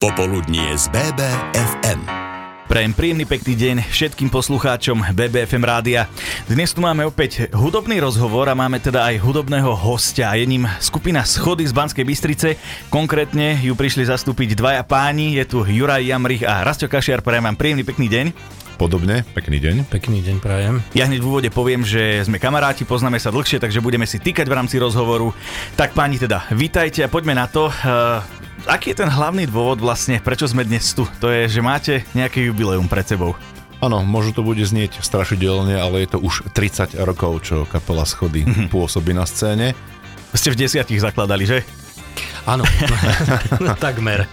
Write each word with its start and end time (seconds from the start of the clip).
Popoludnie 0.00 0.64
z 0.80 0.88
BBFM. 0.96 2.00
Prajem 2.64 2.92
príjemný 2.96 3.28
pekný 3.28 3.52
deň 3.52 3.76
všetkým 3.92 4.32
poslucháčom 4.32 4.96
BBFM 5.12 5.60
rádia. 5.60 6.08
Dnes 6.48 6.72
tu 6.72 6.80
máme 6.80 7.04
opäť 7.04 7.52
hudobný 7.52 8.00
rozhovor 8.00 8.48
a 8.48 8.56
máme 8.56 8.80
teda 8.80 9.04
aj 9.04 9.20
hudobného 9.20 9.76
hostia. 9.76 10.32
Je 10.40 10.48
ním 10.48 10.64
skupina 10.80 11.20
Schody 11.28 11.68
z 11.68 11.76
Banskej 11.76 12.08
Bystrice. 12.08 12.56
Konkrétne 12.88 13.60
ju 13.60 13.76
prišli 13.76 14.08
zastúpiť 14.08 14.56
dvaja 14.56 14.88
páni. 14.88 15.36
Je 15.36 15.44
tu 15.44 15.68
Juraj 15.68 16.08
Jamrich 16.08 16.48
a 16.48 16.64
Rasto 16.64 16.88
Kašiar. 16.88 17.20
Prajem 17.20 17.44
vám 17.44 17.60
príjemný 17.60 17.84
pekný 17.84 18.08
deň. 18.08 18.26
Podobne, 18.80 19.20
pekný 19.36 19.60
deň. 19.60 19.92
Pekný 19.92 20.24
deň 20.24 20.36
prajem. 20.40 20.80
Ja 20.96 21.04
hneď 21.12 21.20
v 21.20 21.28
úvode 21.28 21.52
poviem, 21.52 21.84
že 21.84 22.24
sme 22.24 22.40
kamaráti, 22.40 22.88
poznáme 22.88 23.20
sa 23.20 23.28
dlhšie, 23.28 23.60
takže 23.60 23.84
budeme 23.84 24.08
si 24.08 24.16
týkať 24.16 24.48
v 24.48 24.56
rámci 24.56 24.80
rozhovoru. 24.80 25.36
Tak 25.76 25.92
páni 25.92 26.16
teda, 26.16 26.48
vítajte 26.56 27.04
a 27.04 27.12
poďme 27.12 27.36
na 27.36 27.44
to. 27.52 27.68
Aký 28.68 28.92
je 28.92 29.00
ten 29.00 29.08
hlavný 29.08 29.48
dôvod 29.48 29.80
vlastne, 29.80 30.20
prečo 30.20 30.44
sme 30.44 30.68
dnes 30.68 30.84
tu? 30.92 31.08
To 31.24 31.32
je, 31.32 31.48
že 31.48 31.64
máte 31.64 32.04
nejaké 32.12 32.44
jubileum 32.44 32.84
pred 32.84 33.08
sebou. 33.08 33.32
Áno, 33.80 34.04
možno 34.04 34.36
to 34.36 34.42
bude 34.44 34.60
znieť 34.60 35.00
strašidelne, 35.00 35.72
ale 35.80 36.04
je 36.04 36.12
to 36.12 36.18
už 36.20 36.52
30 36.52 37.00
rokov, 37.00 37.40
čo 37.40 37.64
kapela 37.64 38.04
Schody 38.04 38.44
mm-hmm. 38.44 38.68
pôsobí 38.68 39.16
na 39.16 39.24
scéne. 39.24 39.72
Ste 40.36 40.52
v 40.52 40.60
desiatich 40.60 41.00
zakladali, 41.00 41.48
že? 41.48 41.64
Áno, 42.44 42.68
takmer. 43.80 44.28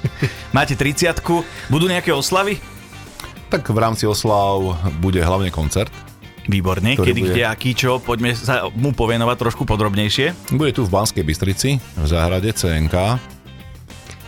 Máte 0.52 0.76
30 0.76 1.24
budú 1.72 1.88
nejaké 1.88 2.12
oslavy? 2.12 2.60
Tak 3.48 3.72
v 3.72 3.80
rámci 3.80 4.04
oslav 4.04 4.60
bude 5.00 5.24
hlavne 5.24 5.48
koncert. 5.48 5.92
Výborne, 6.52 7.00
kedy, 7.00 7.22
bude... 7.24 7.32
kde, 7.32 7.44
aký, 7.48 7.72
čo, 7.76 8.00
poďme 8.04 8.36
sa 8.36 8.68
mu 8.76 8.92
povenovať 8.92 9.36
trošku 9.40 9.64
podrobnejšie. 9.64 10.56
Bude 10.56 10.72
tu 10.76 10.84
v 10.84 10.92
Banskej 10.92 11.24
Bystrici, 11.24 11.80
v 11.80 12.08
záhrade 12.08 12.52
CNK 12.52 12.96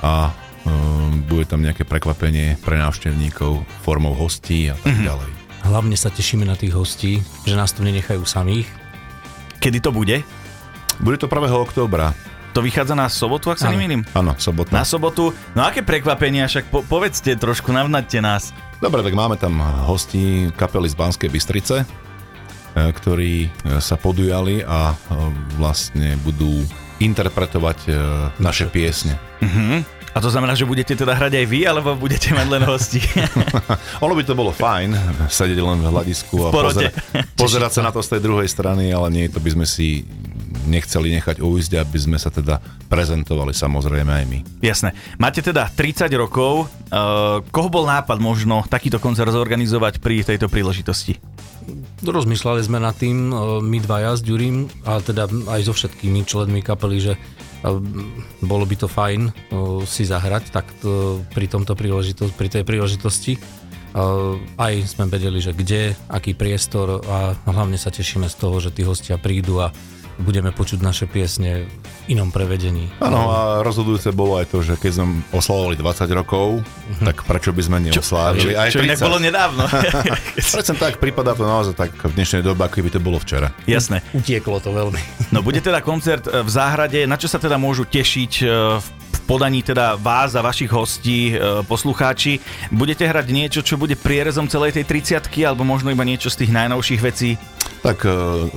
a 0.03 0.31
um, 0.65 1.23
bude 1.27 1.45
tam 1.47 1.63
nejaké 1.63 1.83
prekvapenie 1.83 2.59
pre 2.63 2.79
návštevníkov 2.79 3.63
formou 3.83 4.15
hostí 4.15 4.71
a 4.71 4.75
tak 4.79 4.95
mm-hmm. 4.95 5.07
ďalej. 5.07 5.31
Hlavne 5.67 5.95
sa 5.99 6.09
tešíme 6.09 6.47
na 6.47 6.55
tých 6.55 6.73
hostí, 6.73 7.19
že 7.43 7.55
nás 7.55 7.75
tu 7.75 7.83
nenechajú 7.83 8.23
samých. 8.23 8.67
Kedy 9.59 9.83
to 9.83 9.91
bude? 9.91 10.23
Bude 11.03 11.19
to 11.19 11.27
1. 11.27 11.51
októbra. 11.51 12.15
To 12.57 12.65
vychádza 12.65 12.97
na 12.97 13.05
sobotu, 13.05 13.53
ak 13.53 13.61
sa 13.61 13.69
nemýlim? 13.69 14.01
Áno, 14.17 14.33
sobota. 14.41 14.73
Na 14.73 14.81
sobotu. 14.81 15.29
No 15.53 15.69
aké 15.69 15.85
prekvapenia, 15.85 16.49
však 16.49 16.73
po- 16.73 16.81
povedzte 16.81 17.37
trošku, 17.37 17.69
navnadte 17.69 18.17
nás. 18.19 18.49
Dobre, 18.81 19.05
tak 19.05 19.13
máme 19.13 19.37
tam 19.37 19.61
hostí 19.85 20.49
kapely 20.57 20.89
z 20.89 20.97
Banskej 20.97 21.29
Bystrice, 21.29 21.83
e, 21.83 21.85
ktorí 22.73 23.33
e, 23.45 23.49
sa 23.77 24.01
podujali 24.01 24.65
a 24.65 24.91
e, 24.91 24.95
vlastne 25.61 26.17
budú 26.25 26.65
interpretovať 26.99 27.95
naše 28.43 28.67
piesne. 28.67 29.15
Uh-huh. 29.39 29.79
A 30.13 30.17
to 30.17 30.29
znamená, 30.33 30.57
že 30.57 30.65
budete 30.65 30.97
teda 30.97 31.13
hrať 31.13 31.37
aj 31.37 31.45
vy, 31.45 31.59
alebo 31.69 31.93
budete 31.93 32.33
mať 32.33 32.47
len 32.49 32.63
hosti? 32.65 33.01
ono 34.05 34.13
by 34.17 34.23
to 34.25 34.33
bolo 34.33 34.49
fajn, 34.49 34.97
sedieť 35.29 35.59
len 35.61 35.79
v 35.81 35.87
hľadisku 35.89 36.35
a 36.43 36.49
pozerať, 36.49 36.93
pozerať 37.37 37.71
sa 37.77 37.81
na 37.85 37.91
to 37.93 38.01
z 38.01 38.17
tej 38.17 38.21
druhej 38.25 38.49
strany, 38.49 38.89
ale 38.89 39.07
nie, 39.13 39.25
to 39.29 39.37
by 39.37 39.53
sme 39.53 39.65
si 39.69 40.01
nechceli 40.65 41.13
nechať 41.17 41.41
ujsť, 41.41 41.71
aby 41.81 41.97
sme 41.97 42.17
sa 42.17 42.29
teda 42.29 42.61
prezentovali 42.89 43.53
samozrejme 43.53 44.11
aj 44.11 44.25
my. 44.29 44.39
Jasné. 44.61 44.93
Máte 45.17 45.41
teda 45.41 45.69
30 45.69 46.09
rokov. 46.17 46.69
Uh, 46.89 47.41
koho 47.53 47.69
bol 47.69 47.85
nápad 47.85 48.17
možno 48.17 48.65
takýto 48.65 48.97
koncert 48.97 49.33
zorganizovať 49.33 50.01
pri 50.01 50.25
tejto 50.25 50.49
príležitosti? 50.49 51.17
Rozmýšľali 51.99 52.61
sme 52.63 52.79
nad 52.79 52.95
tým, 52.95 53.29
my 53.61 53.77
dvaja 53.83 54.15
s 54.15 54.23
Ďurím, 54.23 54.71
a 54.87 55.03
teda 55.03 55.27
aj 55.51 55.67
so 55.67 55.73
všetkými 55.75 56.23
členmi 56.23 56.63
kapely, 56.63 56.97
že 56.97 57.13
bolo 58.39 58.63
by 58.63 58.75
to 58.79 58.87
fajn 58.87 59.35
si 59.83 60.07
zahrať 60.07 60.51
tak 60.55 60.67
pri, 61.33 61.45
tomto 61.51 61.75
príležitosti, 61.75 62.35
pri 62.35 62.49
tej 62.51 62.63
príležitosti. 62.63 63.33
Aj 64.55 64.73
sme 64.85 65.09
vedeli, 65.09 65.41
že 65.41 65.51
kde, 65.51 65.97
aký 66.07 66.37
priestor 66.37 67.03
a 67.03 67.33
hlavne 67.49 67.75
sa 67.75 67.91
tešíme 67.91 68.29
z 68.29 68.35
toho, 68.37 68.61
že 68.61 68.71
tí 68.71 68.85
hostia 68.85 69.19
prídu 69.19 69.59
a 69.59 69.73
budeme 70.19 70.51
počuť 70.51 70.83
naše 70.83 71.05
piesne 71.07 71.65
v 71.65 72.13
inom 72.13 72.29
prevedení. 72.29 72.91
Áno 72.99 73.31
a 73.31 73.39
rozhodujúce 73.63 74.11
bolo 74.11 74.35
aj 74.35 74.51
to, 74.51 74.59
že 74.59 74.75
keď 74.75 74.91
sme 74.99 75.23
oslavovali 75.31 75.79
20 75.79 76.19
rokov, 76.19 76.61
uh-huh. 76.61 77.05
tak 77.07 77.23
prečo 77.23 77.55
by 77.55 77.61
sme 77.63 77.77
neoslávili 77.87 78.53
aj 78.53 78.69
čo 78.75 78.83
30? 78.83 78.99
Čo 78.99 79.07
bolo 79.07 79.19
nedávno. 79.23 79.63
Prečo 80.59 80.73
tak, 80.75 80.99
prípada 80.99 81.31
to 81.33 81.47
naozaj 81.47 81.73
tak 81.73 81.95
v 81.95 82.13
dnešnej 82.13 82.43
dobe, 82.43 82.67
ako 82.67 82.83
by 82.83 82.91
to 82.91 82.99
bolo 82.99 83.17
včera. 83.17 83.55
Jasné. 83.63 84.03
Utieklo 84.11 84.59
to 84.59 84.75
veľmi. 84.75 84.99
No 85.31 85.39
bude 85.39 85.63
teda 85.63 85.79
koncert 85.79 86.27
e, 86.27 86.43
v 86.43 86.49
záhrade, 86.49 87.07
na 87.07 87.15
čo 87.15 87.31
sa 87.31 87.39
teda 87.39 87.55
môžu 87.55 87.87
tešiť 87.87 88.33
e, 88.43 88.45
v 88.77 88.85
podaní 89.29 89.61
teda 89.61 89.93
vás 90.01 90.33
a 90.33 90.41
vašich 90.41 90.73
hostí, 90.73 91.37
e, 91.37 91.61
poslucháči. 91.69 92.41
Budete 92.73 93.05
hrať 93.05 93.29
niečo, 93.29 93.61
čo 93.61 93.77
bude 93.77 93.93
prierezom 93.93 94.49
celej 94.49 94.81
tej 94.81 94.89
30 94.89 95.45
alebo 95.45 95.61
možno 95.61 95.93
iba 95.93 96.01
niečo 96.01 96.33
z 96.33 96.41
tých 96.41 96.51
najnovších 96.57 97.01
vecí? 97.05 97.37
Tak 97.85 98.09
e, 98.09 98.11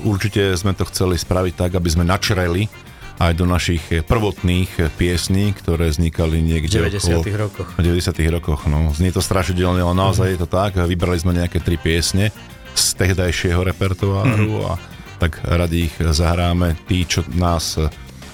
určite 0.09 0.57
sme 0.57 0.73
to 0.73 0.89
chceli 0.89 1.21
spraviť 1.21 1.53
tak, 1.61 1.77
aby 1.77 1.89
sme 1.93 2.09
načreli 2.09 2.73
aj 3.21 3.37
do 3.37 3.45
našich 3.45 3.85
prvotných 4.09 4.97
piesní, 4.97 5.53
ktoré 5.53 5.93
vznikali 5.93 6.41
niekde 6.41 6.89
v 6.89 6.97
90. 6.97 7.21
Okolo, 7.21 7.37
rokoch. 7.37 7.69
V 7.77 7.83
90. 7.85 8.09
rokoch, 8.33 8.61
no. 8.65 8.89
Znie 8.97 9.13
to 9.13 9.21
strašidelne, 9.21 9.85
ale 9.85 9.93
naozaj 9.93 10.27
mm. 10.27 10.33
je 10.33 10.39
to 10.41 10.49
tak. 10.49 10.81
Vybrali 10.81 11.21
sme 11.21 11.37
nejaké 11.37 11.61
tri 11.61 11.77
piesne 11.77 12.33
z 12.73 12.87
tehdajšieho 12.97 13.61
repertoáru 13.61 14.57
mm. 14.57 14.65
a 14.65 14.73
tak 15.21 15.39
radi 15.45 15.93
ich 15.93 15.95
zahráme. 16.01 16.75
Tí, 16.89 17.05
čo 17.05 17.23
nás 17.37 17.77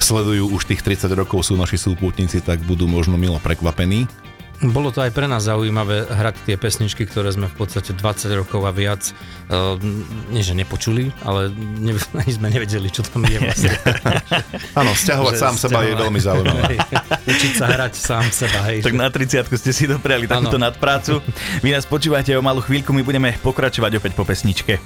sledujú 0.08 0.48
už 0.56 0.64
tých 0.64 0.80
30 0.80 1.12
rokov, 1.12 1.44
sú 1.44 1.60
naši 1.60 1.76
súputníci, 1.76 2.40
tak 2.40 2.64
budú 2.64 2.88
možno 2.88 3.20
milo 3.20 3.36
prekvapení. 3.36 4.08
Bolo 4.58 4.90
to 4.90 5.06
aj 5.06 5.14
pre 5.14 5.30
nás 5.30 5.46
zaujímavé 5.46 6.02
hrať 6.10 6.42
tie 6.42 6.56
pesničky, 6.58 7.06
ktoré 7.06 7.30
sme 7.30 7.46
v 7.46 7.54
podstate 7.54 7.94
20 7.94 8.42
rokov 8.42 8.66
a 8.66 8.74
viac 8.74 9.06
uh, 9.54 9.78
nie 10.34 10.42
že 10.42 10.58
nepočuli, 10.58 11.14
ale 11.22 11.54
ne, 11.54 11.94
ani 12.18 12.32
sme 12.34 12.50
nevedeli, 12.50 12.90
čo 12.90 13.06
tam 13.06 13.22
je 13.22 13.38
vlastne. 13.38 13.70
Áno, 14.82 14.98
stiahovať 14.98 15.34
sám 15.38 15.54
stiahovať, 15.54 15.62
seba 15.62 15.78
je 15.86 15.94
veľmi 15.94 16.20
zaujímavé. 16.20 16.74
Učiť 17.30 17.52
sa 17.54 17.66
hrať 17.70 17.92
sám 17.94 18.26
seba. 18.34 18.58
Hej, 18.66 18.82
tak 18.82 18.98
na 18.98 19.06
30 19.06 19.46
ste 19.46 19.70
si 19.70 19.86
dopriali 19.86 20.26
takúto 20.26 20.58
nadprácu. 20.58 21.22
Vy 21.62 21.70
nás 21.70 21.86
počúvate 21.86 22.34
o 22.34 22.42
malú 22.42 22.58
chvíľku, 22.58 22.90
my 22.90 23.06
budeme 23.06 23.38
pokračovať 23.38 24.02
opäť 24.02 24.12
po 24.18 24.26
pesničke. 24.26 24.82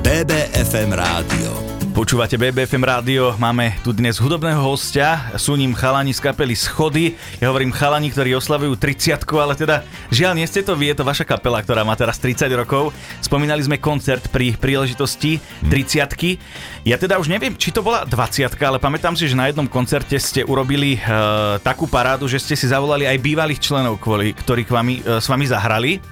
BBFM 0.00 0.96
Rádio 0.96 1.63
Počúvate 1.94 2.34
BBFM 2.34 2.82
rádio, 2.82 3.38
máme 3.38 3.78
tu 3.86 3.94
dnes 3.94 4.18
hudobného 4.18 4.58
hostia, 4.58 5.30
sú 5.38 5.54
ním 5.54 5.78
chalani 5.78 6.10
z 6.10 6.26
kapely 6.26 6.58
Schody. 6.58 7.14
Ja 7.38 7.54
hovorím 7.54 7.70
chalani, 7.70 8.10
ktorí 8.10 8.34
oslavujú 8.34 8.74
30 8.74 9.22
ale 9.38 9.54
teda 9.54 9.86
žiaľ, 10.10 10.34
nie 10.34 10.42
ste 10.42 10.66
to 10.66 10.74
vy, 10.74 10.90
je 10.90 10.98
to 10.98 11.06
vaša 11.06 11.22
kapela, 11.22 11.62
ktorá 11.62 11.86
má 11.86 11.94
teraz 11.94 12.18
30 12.18 12.50
rokov. 12.58 12.90
Spomínali 13.22 13.62
sme 13.62 13.78
koncert 13.78 14.26
pri 14.26 14.58
príležitosti 14.58 15.38
30 15.70 16.82
Ja 16.82 16.98
teda 16.98 17.14
už 17.22 17.30
neviem, 17.30 17.54
či 17.54 17.70
to 17.70 17.86
bola 17.86 18.02
20 18.02 18.42
ale 18.58 18.82
pamätám 18.82 19.14
si, 19.14 19.30
že 19.30 19.38
na 19.38 19.46
jednom 19.46 19.70
koncerte 19.70 20.18
ste 20.18 20.42
urobili 20.42 20.98
uh, 20.98 21.62
takú 21.62 21.86
parádu, 21.86 22.26
že 22.26 22.42
ste 22.42 22.58
si 22.58 22.66
zavolali 22.66 23.06
aj 23.06 23.22
bývalých 23.22 23.62
členov, 23.62 24.02
kvôli, 24.02 24.34
ktorí 24.34 24.66
k 24.66 24.74
vami, 24.74 24.94
uh, 25.06 25.22
s 25.22 25.30
vami 25.30 25.46
zahrali. 25.46 26.02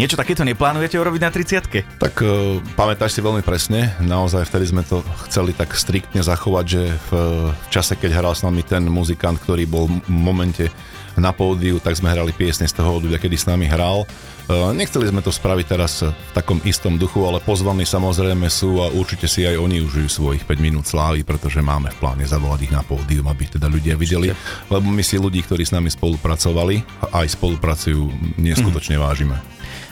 Niečo 0.00 0.16
takéto 0.16 0.48
neplánujete 0.48 0.96
urobiť 0.96 1.20
na 1.20 1.28
30 1.28 2.00
Tak 2.00 2.24
uh, 2.24 2.56
pamätáš 2.72 3.12
si 3.12 3.20
veľmi 3.20 3.44
presne, 3.44 3.92
naozaj 4.00 4.48
vtedy 4.48 4.72
sme 4.72 4.80
to 4.80 5.04
chceli 5.28 5.52
tak 5.52 5.76
striktne 5.76 6.24
zachovať, 6.24 6.64
že 6.64 6.82
v, 6.88 7.08
v 7.52 7.66
čase, 7.68 8.00
keď 8.00 8.16
hral 8.16 8.32
s 8.32 8.40
nami 8.40 8.64
ten 8.64 8.80
muzikant, 8.88 9.36
ktorý 9.36 9.68
bol 9.68 9.92
v 9.92 10.00
momente 10.08 10.72
na 11.20 11.36
pódiu, 11.36 11.76
tak 11.84 12.00
sme 12.00 12.08
hrali 12.08 12.32
piesne 12.32 12.64
z 12.64 12.80
toho 12.80 12.96
obdobia, 12.96 13.20
kedy 13.20 13.36
s 13.36 13.44
nami 13.44 13.68
hral. 13.68 14.08
Uh, 14.48 14.72
nechceli 14.72 15.04
sme 15.04 15.20
to 15.20 15.28
spraviť 15.28 15.66
teraz 15.68 16.00
v 16.00 16.32
takom 16.32 16.64
istom 16.64 16.96
duchu, 16.96 17.20
ale 17.28 17.44
pozvaní 17.44 17.84
samozrejme 17.84 18.48
sú 18.48 18.80
a 18.80 18.88
určite 18.88 19.28
si 19.28 19.44
aj 19.44 19.60
oni 19.60 19.84
užijú 19.84 20.08
svojich 20.08 20.48
5 20.48 20.64
minút 20.64 20.88
slávy, 20.88 21.28
pretože 21.28 21.60
máme 21.60 21.92
v 21.92 22.00
pláne 22.00 22.24
zavolať 22.24 22.64
ich 22.64 22.72
na 22.72 22.80
pódium, 22.80 23.28
aby 23.28 23.52
teda 23.52 23.68
ľudia 23.68 24.00
videli, 24.00 24.32
lebo 24.72 24.88
my 24.88 25.04
si 25.04 25.20
ľudí, 25.20 25.44
ktorí 25.44 25.68
s 25.68 25.76
nami 25.76 25.92
spolupracovali, 25.92 27.04
aj 27.12 27.36
spolupracujú, 27.36 28.00
neskutočne 28.40 28.96
mm. 28.96 29.04
vážime. 29.04 29.36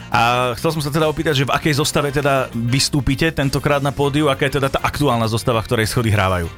A 0.08 0.52
chcel 0.56 0.72
som 0.72 0.80
sa 0.80 0.88
teda 0.88 1.04
opýtať, 1.04 1.44
že 1.44 1.44
v 1.44 1.52
akej 1.52 1.74
zostave 1.76 2.08
teda 2.08 2.48
vystúpite 2.56 3.28
tentokrát 3.28 3.84
na 3.84 3.92
pódiu, 3.92 4.32
aká 4.32 4.48
je 4.48 4.56
teda 4.56 4.72
tá 4.72 4.80
aktuálna 4.80 5.28
zostava, 5.28 5.60
v 5.60 5.68
ktorej 5.68 5.86
schody 5.88 6.08
hrávajú? 6.08 6.48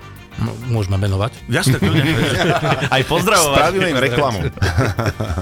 Môžeme 0.71 0.97
menovať. 0.97 1.35
Jasne, 1.51 1.77
Aj 2.95 3.03
pozdravovať. 3.05 3.59
Spravíme 3.59 3.89
im 3.91 3.99
reklamu. 3.99 4.39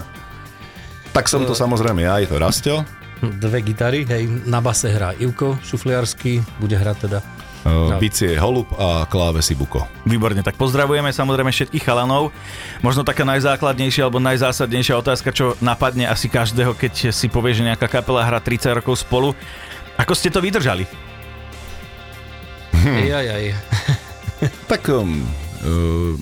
tak 1.17 1.29
som 1.29 1.45
to 1.45 1.53
samozrejme 1.53 2.03
ja, 2.03 2.19
je 2.25 2.29
to 2.33 2.37
Rastio. 2.41 2.77
Dve 3.21 3.61
gitary, 3.67 4.07
hej, 4.07 4.31
na 4.47 4.63
base 4.63 4.89
hrá 4.89 5.13
Ivko 5.19 5.59
Šufliarsky, 5.61 6.39
bude 6.63 6.79
hrať 6.79 6.97
teda 7.11 7.19
No. 7.69 8.01
Bicie 8.01 8.41
Holub 8.41 8.73
a 8.81 9.05
klávesy 9.05 9.53
Buko. 9.53 9.85
Výborne, 10.09 10.41
tak 10.41 10.57
pozdravujeme 10.57 11.13
samozrejme 11.13 11.53
všetkých 11.53 11.85
chalanov. 11.85 12.33
Možno 12.81 13.05
taká 13.05 13.29
najzákladnejšia 13.29 14.09
alebo 14.09 14.23
najzásadnejšia 14.25 14.97
otázka, 14.97 15.31
čo 15.37 15.53
napadne 15.61 16.09
asi 16.09 16.33
každého, 16.33 16.73
keď 16.73 17.13
si 17.13 17.27
povie, 17.29 17.53
že 17.53 17.69
nejaká 17.69 17.91
kapela 17.91 18.25
hrá 18.25 18.41
30 18.41 18.81
rokov 18.81 19.05
spolu. 19.05 19.37
Ako 20.01 20.17
ste 20.17 20.33
to 20.33 20.41
vydržali? 20.41 20.89
Hm. 22.73 22.97
Aj, 23.11 23.27
aj. 23.37 23.45
tak 24.71 24.87
um, 24.95 25.27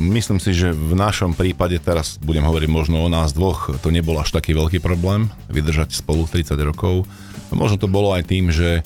myslím 0.01 0.41
si, 0.41 0.57
že 0.57 0.73
v 0.73 0.97
našom 0.97 1.37
prípade, 1.37 1.77
teraz 1.77 2.17
budem 2.17 2.43
hovoriť 2.43 2.69
možno 2.73 3.05
o 3.05 3.09
nás 3.13 3.37
dvoch, 3.37 3.77
to 3.85 3.93
nebol 3.93 4.17
až 4.17 4.33
taký 4.33 4.57
veľký 4.57 4.81
problém 4.81 5.29
vydržať 5.53 6.01
spolu 6.01 6.25
30 6.25 6.57
rokov. 6.65 7.05
Možno 7.53 7.77
to 7.77 7.87
bolo 7.87 8.17
aj 8.17 8.27
tým, 8.27 8.49
že 8.49 8.83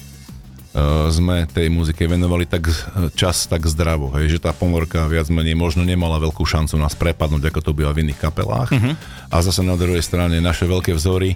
sme 1.10 1.50
tej 1.50 1.66
muzike 1.66 2.06
venovali 2.06 2.46
tak 2.46 2.70
čas 3.18 3.50
tak 3.50 3.66
zdravo, 3.66 4.14
hej, 4.14 4.38
že 4.38 4.42
tá 4.42 4.54
pomorka 4.54 5.10
viac 5.10 5.26
menej 5.26 5.58
možno 5.58 5.82
nemala 5.82 6.22
veľkú 6.22 6.46
šancu 6.46 6.78
nás 6.78 6.94
prepadnúť, 6.94 7.50
ako 7.50 7.60
to 7.60 7.70
býva 7.74 7.90
v 7.90 8.06
iných 8.06 8.22
kapelách. 8.22 8.70
Uh-huh. 8.70 8.94
A 9.34 9.42
zase 9.42 9.66
na 9.66 9.74
druhej 9.74 10.02
strane 10.02 10.38
naše 10.38 10.70
veľké 10.70 10.94
vzory 10.94 11.34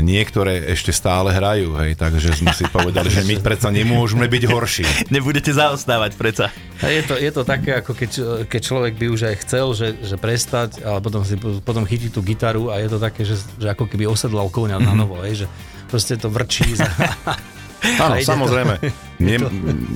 niektoré 0.00 0.72
ešte 0.72 0.88
stále 0.88 1.36
hrajú, 1.36 1.76
hej, 1.84 1.92
takže 2.00 2.32
sme 2.32 2.56
si 2.56 2.64
povedali, 2.64 3.12
že 3.12 3.28
my 3.28 3.36
predsa 3.44 3.68
nemôžeme 3.68 4.24
byť 4.24 4.44
horší. 4.48 4.86
Nebudete 5.14 5.52
zaostávať 5.52 6.16
predsa. 6.16 6.48
A 6.80 6.88
je 6.88 7.04
to, 7.04 7.20
je 7.20 7.28
to 7.28 7.44
také, 7.44 7.76
ako 7.76 7.92
keď, 7.92 8.10
keď 8.48 8.60
človek 8.64 8.94
by 8.96 9.06
už 9.12 9.28
aj 9.28 9.36
chcel, 9.44 9.76
že, 9.76 10.00
že 10.00 10.16
prestať, 10.16 10.80
ale 10.80 11.04
potom 11.04 11.20
si 11.28 11.36
potom 11.36 11.84
chytí 11.84 12.08
tú 12.08 12.24
gitaru 12.24 12.72
a 12.72 12.80
je 12.80 12.88
to 12.88 12.96
také, 12.96 13.28
že, 13.28 13.36
že 13.60 13.68
ako 13.68 13.84
keby 13.84 14.08
osedlal 14.08 14.48
koňa 14.48 14.80
mm-hmm. 14.80 14.88
na 14.88 14.94
novo, 14.96 15.20
hej, 15.20 15.44
že 15.44 15.46
proste 15.92 16.16
to 16.16 16.32
vrčí. 16.32 16.72
Za... 16.72 16.88
Áno, 17.82 18.14
samozrejme. 18.18 18.74
Ne, 19.22 19.36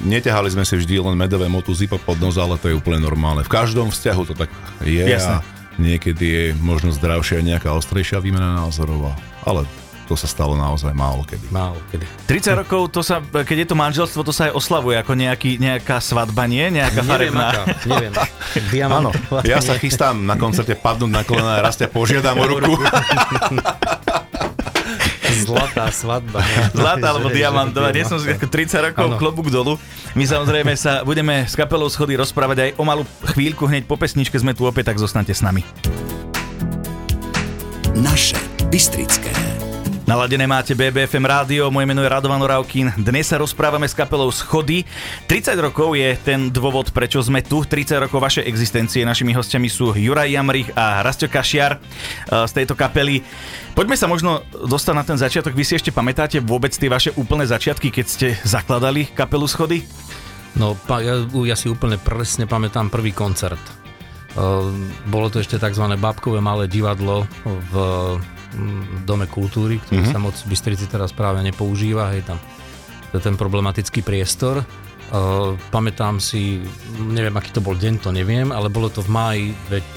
neťahali 0.07 0.51
sme 0.51 0.63
si 0.67 0.75
vždy 0.79 1.03
len 1.03 1.15
medové 1.19 1.47
motuzy 1.47 1.87
pod 1.87 2.19
nos, 2.19 2.39
ale 2.39 2.59
to 2.59 2.71
je 2.71 2.75
úplne 2.75 3.03
normálne. 3.03 3.47
V 3.47 3.51
každom 3.51 3.91
vzťahu 3.91 4.23
to 4.31 4.35
tak 4.35 4.51
je 4.83 5.03
Jasne. 5.03 5.43
a 5.43 5.45
niekedy 5.79 6.25
je 6.27 6.45
možno 6.59 6.91
zdravšia 6.91 7.43
nejaká 7.43 7.71
ostrejšia 7.75 8.23
výmena 8.23 8.59
názorov, 8.65 9.15
ale 9.47 9.67
to 10.07 10.15
sa 10.15 10.31
stalo 10.31 10.55
naozaj 10.55 10.95
málo 10.95 11.27
kedy. 11.27 11.51
Málo 11.51 11.83
kedy. 11.91 12.07
30 12.31 12.63
rokov, 12.63 12.95
to 12.95 13.03
sa, 13.03 13.19
keď 13.19 13.67
je 13.67 13.69
to 13.75 13.77
manželstvo, 13.77 14.23
to 14.23 14.31
sa 14.31 14.47
aj 14.49 14.53
oslavuje 14.55 14.95
ako 15.03 15.19
nejaký, 15.19 15.59
nejaká 15.59 15.99
svadba, 15.99 16.47
nie? 16.47 16.71
Nejaká 16.71 17.03
neviem, 17.03 17.11
farebná. 17.35 17.47
Aká, 17.51 17.63
neviem. 17.91 18.13
Áno, 18.87 19.11
ja 19.43 19.59
sa 19.59 19.75
chystám 19.75 20.23
na 20.23 20.39
koncerte 20.39 20.79
padnúť 20.79 21.11
na 21.11 21.23
kolena 21.27 21.59
a 21.59 21.65
raz 21.67 21.75
ťa 21.75 21.91
požiadam 21.91 22.39
o 22.39 22.47
ruku. 22.47 22.79
Zlatá 25.45 25.93
svadba. 25.93 26.41
Zlatá 26.79 27.13
alebo 27.13 27.29
diamantová. 27.29 27.93
Nie 27.93 28.09
som 28.09 28.17
30 28.17 28.49
rokov, 28.93 29.07
ano. 29.13 29.19
klobúk 29.21 29.53
dolu. 29.53 29.77
My 30.17 30.25
samozrejme 30.25 30.73
sa 30.79 31.05
budeme 31.05 31.45
s 31.45 31.53
kapelou 31.53 31.93
Schody 31.93 32.17
rozprávať 32.17 32.59
aj 32.63 32.71
o 32.81 32.83
malú 32.87 33.03
chvíľku. 33.37 33.69
Hneď 33.69 33.85
po 33.85 34.01
pesničke 34.01 34.37
sme 34.41 34.57
tu 34.57 34.65
opäť, 34.65 34.95
tak 34.95 35.03
zostanete 35.03 35.37
s 35.37 35.45
nami. 35.45 35.61
Naše 37.97 38.37
Bystrické. 38.67 39.46
Naladené 40.07 40.47
máte 40.47 40.71
BBFM 40.71 41.27
rádio, 41.27 41.67
moje 41.67 41.83
meno 41.83 41.99
je 41.99 42.07
Radovan 42.07 42.39
Oravkin. 42.39 42.95
Dnes 42.95 43.27
sa 43.27 43.43
rozprávame 43.43 43.91
s 43.91 43.99
kapelou 43.99 44.31
Schody. 44.31 44.87
30 45.27 45.59
rokov 45.59 45.99
je 45.99 46.15
ten 46.23 46.47
dôvod, 46.47 46.95
prečo 46.95 47.19
sme 47.19 47.43
tu. 47.43 47.67
30 47.67 48.07
rokov 48.07 48.23
vašej 48.23 48.47
existencie. 48.47 49.03
Našimi 49.03 49.35
hostiami 49.35 49.67
sú 49.67 49.99
Juraj 49.99 50.31
Jamrich 50.31 50.71
a 50.79 51.03
Rastio 51.03 51.27
Kašiar 51.27 51.83
eh, 51.83 52.47
z 52.47 52.53
tejto 52.55 52.79
kapely. 52.79 53.27
Poďme 53.75 53.99
sa 53.99 54.07
možno 54.07 54.47
dostať 54.55 54.95
na 54.95 55.03
ten 55.03 55.19
začiatok. 55.19 55.59
Vy 55.59 55.67
si 55.67 55.75
ešte 55.75 55.91
pamätáte 55.91 56.39
vôbec 56.39 56.71
tie 56.71 56.87
vaše 56.87 57.11
úplné 57.19 57.43
začiatky, 57.43 57.91
keď 57.91 58.07
ste 58.07 58.39
zakladali 58.47 59.11
kapelu 59.11 59.51
Schody? 59.51 59.83
No, 60.55 60.79
ja, 61.03 61.27
ja 61.27 61.57
si 61.59 61.67
úplne 61.67 61.99
presne 61.99 62.47
pamätám 62.47 62.95
prvý 62.95 63.11
koncert. 63.11 63.59
Uh, 64.39 64.71
bolo 65.11 65.35
to 65.35 65.43
ešte 65.43 65.59
tzv. 65.59 65.83
babkové 65.99 66.39
malé 66.39 66.71
divadlo 66.71 67.27
v 67.43 67.75
Dome 69.05 69.29
kultúry, 69.29 69.79
ktorý 69.83 70.03
mm-hmm. 70.03 70.17
sa 70.17 70.23
moc 70.23 70.35
v 70.35 70.49
Bystrici 70.51 70.89
teraz 70.89 71.13
práve 71.13 71.45
nepoužíva, 71.45 72.13
hej, 72.17 72.25
tam 72.25 72.41
to 73.17 73.25
je 73.25 73.33
ten 73.33 73.39
problematický 73.39 74.03
priestor. 74.03 74.67
Uh, 75.07 75.55
pamätám 75.71 76.19
si, 76.19 76.59
neviem, 76.99 77.31
aký 77.39 77.55
to 77.55 77.63
bol 77.63 77.79
deň, 77.79 78.03
to 78.03 78.11
neviem, 78.11 78.51
ale 78.51 78.67
bolo 78.67 78.91
to 78.91 79.07
v 79.07 79.11
máji 79.15 79.45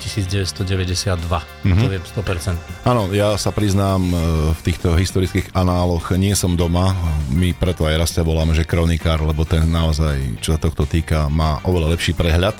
1992. 0.06 1.18
Mm-hmm. 1.18 1.82
To 1.82 1.86
viem 1.90 2.04
100%. 2.06 2.86
Áno, 2.86 3.10
ja 3.10 3.34
sa 3.42 3.50
priznám, 3.50 4.06
e, 4.06 4.14
v 4.54 4.62
týchto 4.62 4.94
historických 4.94 5.50
análoch 5.58 6.14
nie 6.14 6.38
som 6.38 6.54
doma. 6.54 6.94
My 7.34 7.58
preto 7.58 7.90
aj 7.90 7.98
Rastia 7.98 8.22
voláme, 8.22 8.54
že 8.54 8.70
kronikár, 8.70 9.26
lebo 9.26 9.50
ten 9.50 9.66
naozaj, 9.66 10.46
čo 10.46 10.54
sa 10.54 10.62
tohto 10.62 10.86
týka, 10.86 11.26
má 11.26 11.58
oveľa 11.66 11.98
lepší 11.98 12.14
prehľad. 12.14 12.54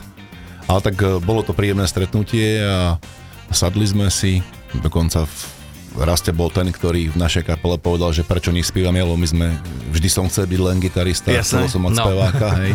Ale 0.66 0.80
tak 0.82 0.98
e, 1.06 1.22
bolo 1.22 1.46
to 1.46 1.54
príjemné 1.54 1.86
stretnutie 1.86 2.58
a 2.66 2.98
sadli 3.54 3.86
sme 3.86 4.10
si, 4.10 4.42
dokonca 4.74 5.30
v 5.30 5.59
Raste 5.98 6.30
bol 6.30 6.54
ten, 6.54 6.70
ktorý 6.70 7.10
v 7.10 7.18
našej 7.18 7.50
kapele 7.50 7.82
povedal, 7.82 8.14
že 8.14 8.22
prečo 8.22 8.54
nespievam 8.54 8.94
ja, 8.94 9.04
lebo 9.08 9.18
my 9.18 9.28
sme, 9.28 9.48
vždy 9.90 10.10
som 10.10 10.26
chcel 10.30 10.46
byť 10.46 10.60
len 10.62 10.78
gitarista, 10.78 11.34
chcel 11.42 11.66
som 11.66 11.82
mať 11.86 11.94
no. 11.98 12.04
speváka, 12.06 12.48
hej. 12.62 12.74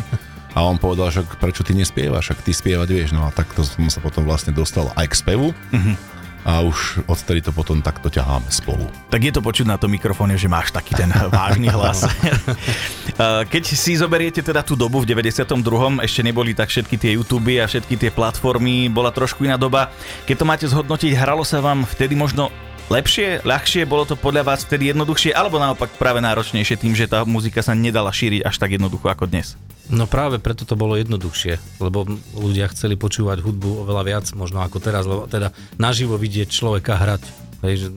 A 0.54 0.62
on 0.62 0.78
povedal, 0.78 1.10
že 1.10 1.26
prečo 1.42 1.66
ty 1.66 1.74
nespievaš, 1.74 2.30
ak 2.30 2.46
ty 2.46 2.54
spievať 2.54 2.86
vieš. 2.86 3.10
No 3.10 3.26
a 3.26 3.34
takto 3.34 3.66
som 3.66 3.90
sa 3.90 3.98
potom 3.98 4.22
vlastne 4.22 4.54
dostal 4.54 4.86
aj 4.94 5.10
k 5.10 5.14
spevu. 5.18 5.50
Mm-hmm. 5.50 6.14
A 6.44 6.60
už 6.60 7.00
odtedy 7.08 7.40
to 7.40 7.56
potom 7.56 7.80
takto 7.80 8.12
ťaháme 8.12 8.52
spolu. 8.52 8.84
Tak 9.08 9.24
je 9.24 9.32
to 9.32 9.40
počuť 9.40 9.64
na 9.64 9.80
tom 9.80 9.88
mikrofóne, 9.88 10.36
že 10.36 10.44
máš 10.44 10.76
taký 10.76 10.92
ten 10.92 11.08
vážny 11.08 11.72
hlas. 11.72 12.04
Keď 13.52 13.64
si 13.64 13.96
zoberiete 13.96 14.44
teda 14.44 14.60
tú 14.60 14.76
dobu 14.76 15.00
v 15.02 15.08
92. 15.08 15.56
ešte 16.04 16.20
neboli 16.20 16.52
tak 16.52 16.68
všetky 16.68 17.00
tie 17.00 17.16
YouTube 17.16 17.56
a 17.58 17.64
všetky 17.64 17.96
tie 17.96 18.10
platformy, 18.12 18.92
bola 18.92 19.08
trošku 19.08 19.48
iná 19.48 19.56
doba. 19.56 19.88
Keď 20.28 20.36
to 20.36 20.44
máte 20.44 20.66
zhodnotiť, 20.68 21.16
hralo 21.16 21.42
sa 21.48 21.64
vám 21.64 21.88
vtedy 21.88 22.12
možno 22.12 22.52
lepšie, 22.92 23.44
ľahšie, 23.44 23.88
bolo 23.88 24.04
to 24.04 24.16
podľa 24.16 24.54
vás 24.54 24.64
vtedy 24.66 24.92
jednoduchšie, 24.92 25.32
alebo 25.32 25.60
naopak 25.60 25.94
práve 25.96 26.20
náročnejšie 26.20 26.76
tým, 26.80 26.94
že 26.96 27.08
tá 27.08 27.24
muzika 27.24 27.64
sa 27.64 27.72
nedala 27.72 28.12
šíriť 28.12 28.44
až 28.44 28.56
tak 28.60 28.76
jednoducho 28.76 29.08
ako 29.08 29.28
dnes? 29.30 29.56
No 29.92 30.08
práve 30.08 30.40
preto 30.40 30.64
to 30.64 30.80
bolo 30.80 30.96
jednoduchšie, 30.96 31.80
lebo 31.80 32.08
ľudia 32.32 32.72
chceli 32.72 32.96
počúvať 32.96 33.44
hudbu 33.44 33.84
oveľa 33.84 34.02
viac 34.08 34.26
možno 34.32 34.64
ako 34.64 34.80
teraz, 34.80 35.04
lebo 35.04 35.28
teda 35.28 35.52
naživo 35.76 36.16
vidieť 36.16 36.48
človeka 36.48 36.96
hrať. 36.96 37.22
Hej, 37.64 37.74
že 37.84 37.88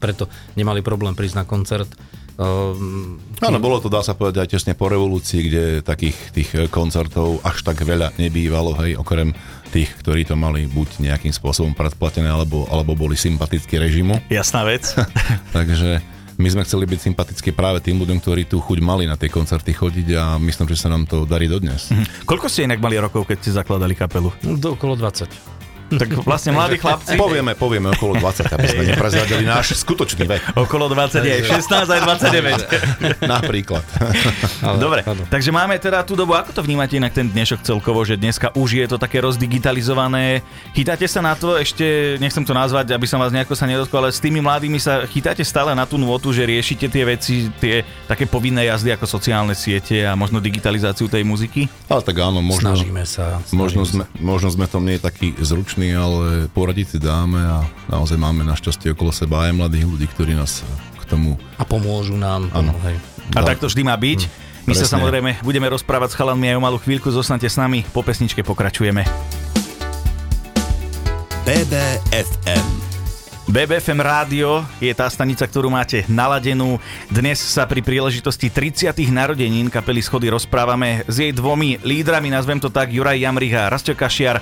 preto 0.00 0.28
nemali 0.56 0.80
problém 0.80 1.12
prísť 1.12 1.40
na 1.40 1.44
koncert. 1.44 1.88
Um, 2.34 3.22
Áno, 3.38 3.62
bolo 3.62 3.78
to, 3.78 3.86
dá 3.86 4.02
sa 4.02 4.18
povedať, 4.18 4.42
aj 4.42 4.50
tesne 4.58 4.74
po 4.74 4.90
revolúcii, 4.90 5.40
kde 5.46 5.64
takých 5.86 6.16
tých 6.34 6.50
koncertov 6.66 7.38
až 7.46 7.62
tak 7.62 7.78
veľa 7.86 8.18
nebývalo, 8.18 8.74
hej, 8.82 8.98
okrem 8.98 9.30
tých, 9.70 9.90
ktorí 10.02 10.26
to 10.26 10.34
mali 10.34 10.66
buď 10.66 11.02
nejakým 11.02 11.30
spôsobom 11.30 11.74
predplatené, 11.74 12.26
alebo, 12.26 12.66
alebo 12.70 12.98
boli 12.98 13.14
sympatickí 13.14 13.78
režimu. 13.78 14.18
Jasná 14.30 14.66
vec. 14.66 14.82
Takže 15.56 16.02
my 16.34 16.48
sme 16.50 16.66
chceli 16.66 16.90
byť 16.90 17.00
sympatickí 17.10 17.50
práve 17.54 17.78
tým 17.78 18.02
ľuďom, 18.02 18.18
ktorí 18.18 18.50
tu 18.50 18.58
chuť 18.58 18.78
mali 18.82 19.06
na 19.06 19.14
tie 19.14 19.30
koncerty 19.30 19.70
chodiť 19.70 20.08
a 20.18 20.24
myslím, 20.42 20.66
že 20.66 20.78
sa 20.78 20.90
nám 20.90 21.06
to 21.06 21.22
darí 21.22 21.46
dodnes. 21.46 21.90
Mm-hmm. 21.90 22.26
Koľko 22.26 22.46
ste 22.50 22.66
inak 22.66 22.82
mali 22.82 22.98
rokov, 22.98 23.30
keď 23.30 23.36
ste 23.38 23.50
zakladali 23.54 23.94
kapelu? 23.94 24.34
No, 24.42 24.58
do 24.58 24.74
okolo 24.74 24.98
20. 24.98 25.63
Tak 25.92 26.08
vlastne 26.24 26.56
mladí 26.56 26.80
chlapci. 26.80 27.14
Povieme, 27.20 27.52
povieme 27.52 27.92
okolo 27.92 28.16
20, 28.16 28.56
aby 28.56 28.66
sme 28.66 28.82
neprezradili 28.94 29.44
náš 29.44 29.76
skutočný 29.84 30.24
vek. 30.24 30.42
Okolo 30.56 30.88
20 30.88 31.20
je 31.20 31.36
16 31.44 31.84
aj 31.84 32.00
29. 33.20 33.24
Napríklad. 33.34 33.84
Ale, 34.64 34.76
Dobre, 34.84 35.00
ale. 35.04 35.28
takže 35.28 35.50
máme 35.52 35.76
teda 35.76 36.00
tú 36.02 36.16
dobu, 36.16 36.34
ako 36.34 36.56
to 36.56 36.60
vnímate 36.64 36.96
inak 36.96 37.12
ten 37.12 37.28
dnešok 37.28 37.60
celkovo, 37.62 38.02
že 38.02 38.16
dneska 38.16 38.52
už 38.56 38.80
je 38.80 38.86
to 38.88 38.96
také 38.96 39.20
rozdigitalizované. 39.20 40.40
Chytáte 40.72 41.04
sa 41.04 41.20
na 41.20 41.36
to 41.36 41.60
ešte, 41.60 42.16
nechcem 42.18 42.42
to 42.42 42.56
nazvať, 42.56 42.96
aby 42.96 43.06
som 43.06 43.20
vás 43.20 43.30
nejako 43.30 43.52
sa 43.52 43.68
nedotkol, 43.68 44.08
ale 44.08 44.14
s 44.14 44.20
tými 44.22 44.40
mladými 44.40 44.80
sa 44.80 45.04
chytáte 45.04 45.44
stále 45.44 45.76
na 45.76 45.84
tú 45.84 46.00
nôtu, 46.00 46.32
že 46.32 46.48
riešite 46.48 46.88
tie 46.88 47.04
veci, 47.04 47.52
tie 47.60 47.84
také 48.08 48.24
povinné 48.24 48.66
jazdy 48.72 48.96
ako 48.96 49.06
sociálne 49.06 49.52
siete 49.52 50.06
a 50.06 50.16
možno 50.16 50.40
digitalizáciu 50.40 51.06
tej 51.06 51.22
muziky? 51.22 51.68
Ale 51.92 52.00
tak 52.00 52.16
áno, 52.22 52.40
možno, 52.40 52.72
snažíme 52.72 53.04
sa. 53.04 53.38
Snažíme 53.46 53.82
možno. 53.82 53.82
Sme, 53.84 54.04
možno 54.22 54.48
sme 54.48 54.66
tom 54.70 54.86
nie 54.86 54.96
taký 54.96 55.34
zručný 55.38 55.73
zruční, 55.74 55.90
ale 55.98 56.46
poradiť 56.54 56.86
si 56.86 56.98
dáme 57.02 57.42
a 57.42 57.66
naozaj 57.90 58.14
máme 58.14 58.46
našťastie 58.46 58.94
okolo 58.94 59.10
seba 59.10 59.50
aj 59.50 59.58
mladých 59.58 59.90
ľudí, 59.90 60.06
ktorí 60.06 60.38
nás 60.38 60.62
k 61.02 61.04
tomu... 61.10 61.34
A 61.58 61.66
pomôžu 61.66 62.14
nám. 62.14 62.46
Áno. 62.54 62.70
Hej. 62.86 63.02
A 63.34 63.42
tak 63.42 63.58
to 63.58 63.66
vždy 63.66 63.82
má 63.82 63.98
byť. 63.98 64.20
Hm. 64.22 64.30
My 64.64 64.72
Presne. 64.72 64.86
sa 64.86 64.94
samozrejme 64.94 65.30
budeme 65.42 65.66
rozprávať 65.66 66.14
s 66.14 66.18
chalanmi 66.22 66.46
aj 66.54 66.56
o 66.56 66.62
malú 66.62 66.78
chvíľku, 66.78 67.10
zostanete 67.10 67.50
s 67.50 67.58
nami, 67.58 67.82
po 67.90 68.06
pesničke 68.06 68.46
pokračujeme. 68.46 69.02
BBFM 71.44 72.83
BBFM 73.44 74.00
Rádio 74.00 74.64
je 74.80 74.88
tá 74.96 75.04
stanica, 75.12 75.44
ktorú 75.44 75.68
máte 75.68 76.00
naladenú. 76.08 76.80
Dnes 77.12 77.36
sa 77.36 77.68
pri 77.68 77.84
príležitosti 77.84 78.48
30. 78.48 78.96
narodenín 79.12 79.68
kapely 79.68 80.00
Schody 80.00 80.32
rozprávame 80.32 81.04
s 81.04 81.20
jej 81.20 81.28
dvomi 81.28 81.76
lídrami, 81.84 82.32
nazvem 82.32 82.56
to 82.56 82.72
tak, 82.72 82.88
Juraj 82.88 83.20
Jamrich 83.20 83.52
a 83.52 83.68
Rastio 83.68 83.92
Kašiar. 83.92 84.40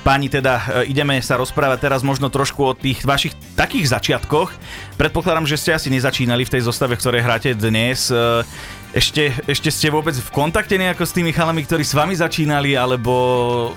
Páni, 0.00 0.32
teda 0.32 0.80
e, 0.80 0.88
ideme 0.88 1.20
sa 1.20 1.36
rozprávať 1.36 1.92
teraz 1.92 2.00
možno 2.00 2.32
trošku 2.32 2.72
o 2.72 2.72
tých 2.72 3.04
vašich 3.04 3.36
takých 3.52 3.92
začiatkoch. 3.92 4.48
Predpokladám, 4.96 5.44
že 5.44 5.60
ste 5.60 5.76
asi 5.76 5.92
nezačínali 5.92 6.48
v 6.48 6.52
tej 6.56 6.64
zostave, 6.64 6.96
v 6.96 7.04
ktorej 7.04 7.28
hráte 7.28 7.52
dnes. 7.52 8.08
E, 8.08 8.48
ešte, 8.96 9.28
ešte 9.44 9.68
ste 9.68 9.92
vôbec 9.92 10.16
v 10.16 10.30
kontakte 10.32 10.80
nejako 10.80 11.04
s 11.04 11.12
tými 11.12 11.36
chalami, 11.36 11.68
ktorí 11.68 11.84
s 11.84 11.92
vami 11.92 12.16
začínali, 12.16 12.72
alebo 12.80 13.12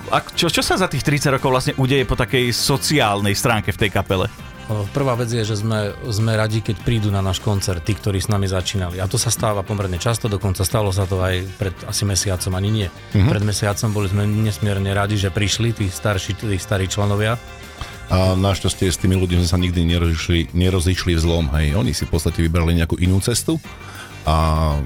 ak, 0.08 0.32
čo, 0.40 0.48
čo 0.48 0.64
sa 0.64 0.80
za 0.80 0.88
tých 0.88 1.04
30 1.04 1.36
rokov 1.36 1.52
vlastne 1.52 1.76
udeje 1.76 2.08
po 2.08 2.16
takej 2.16 2.56
sociálnej 2.56 3.36
stránke 3.36 3.76
v 3.76 3.82
tej 3.84 3.92
kapele? 3.92 4.32
Prvá 4.70 5.18
vec 5.20 5.34
je, 5.34 5.44
že 5.44 5.60
sme, 5.60 5.92
sme 6.08 6.38
radi, 6.38 6.64
keď 6.64 6.86
prídu 6.86 7.10
na 7.12 7.20
náš 7.20 7.44
koncert 7.44 7.84
tí, 7.84 7.98
ktorí 7.98 8.22
s 8.22 8.32
nami 8.32 8.48
začínali. 8.48 9.02
A 9.02 9.10
to 9.10 9.20
sa 9.20 9.34
stáva 9.34 9.66
pomerne 9.66 10.00
často, 10.00 10.32
dokonca 10.32 10.64
stalo 10.64 10.94
sa 10.96 11.04
to 11.04 11.20
aj 11.20 11.44
pred 11.60 11.76
asi 11.88 12.08
mesiacom, 12.08 12.54
ani 12.56 12.70
nie. 12.72 12.88
Mm-hmm. 12.88 13.30
Pred 13.30 13.44
mesiacom 13.44 13.90
boli 13.92 14.08
sme 14.08 14.24
nesmierne 14.28 14.92
radi, 14.96 15.20
že 15.20 15.34
prišli 15.34 15.76
tí 15.76 15.86
starší, 15.92 16.40
tí 16.40 16.56
starí 16.56 16.88
členovia. 16.88 17.36
A 18.12 18.36
našťastie 18.36 18.92
s 18.92 19.00
tými 19.00 19.16
ľuďmi 19.16 19.44
sme 19.44 19.50
sa 19.50 19.60
nikdy 19.60 19.88
nerozišli, 19.88 20.52
nerozišli 20.52 21.16
v 21.16 21.22
zlom. 21.24 21.48
Hej. 21.56 21.80
Oni 21.80 21.96
si 21.96 22.04
v 22.04 22.12
podstate 22.12 22.44
vybrali 22.44 22.76
nejakú 22.76 23.00
inú 23.00 23.24
cestu 23.24 23.56
a 24.28 24.78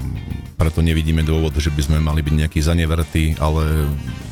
preto 0.56 0.80
nevidíme 0.80 1.20
dôvod, 1.20 1.52
že 1.60 1.68
by 1.68 1.82
sme 1.84 1.98
mali 2.00 2.24
byť 2.24 2.34
nejakí 2.46 2.58
zanevertí, 2.64 3.36
ale 3.36 3.84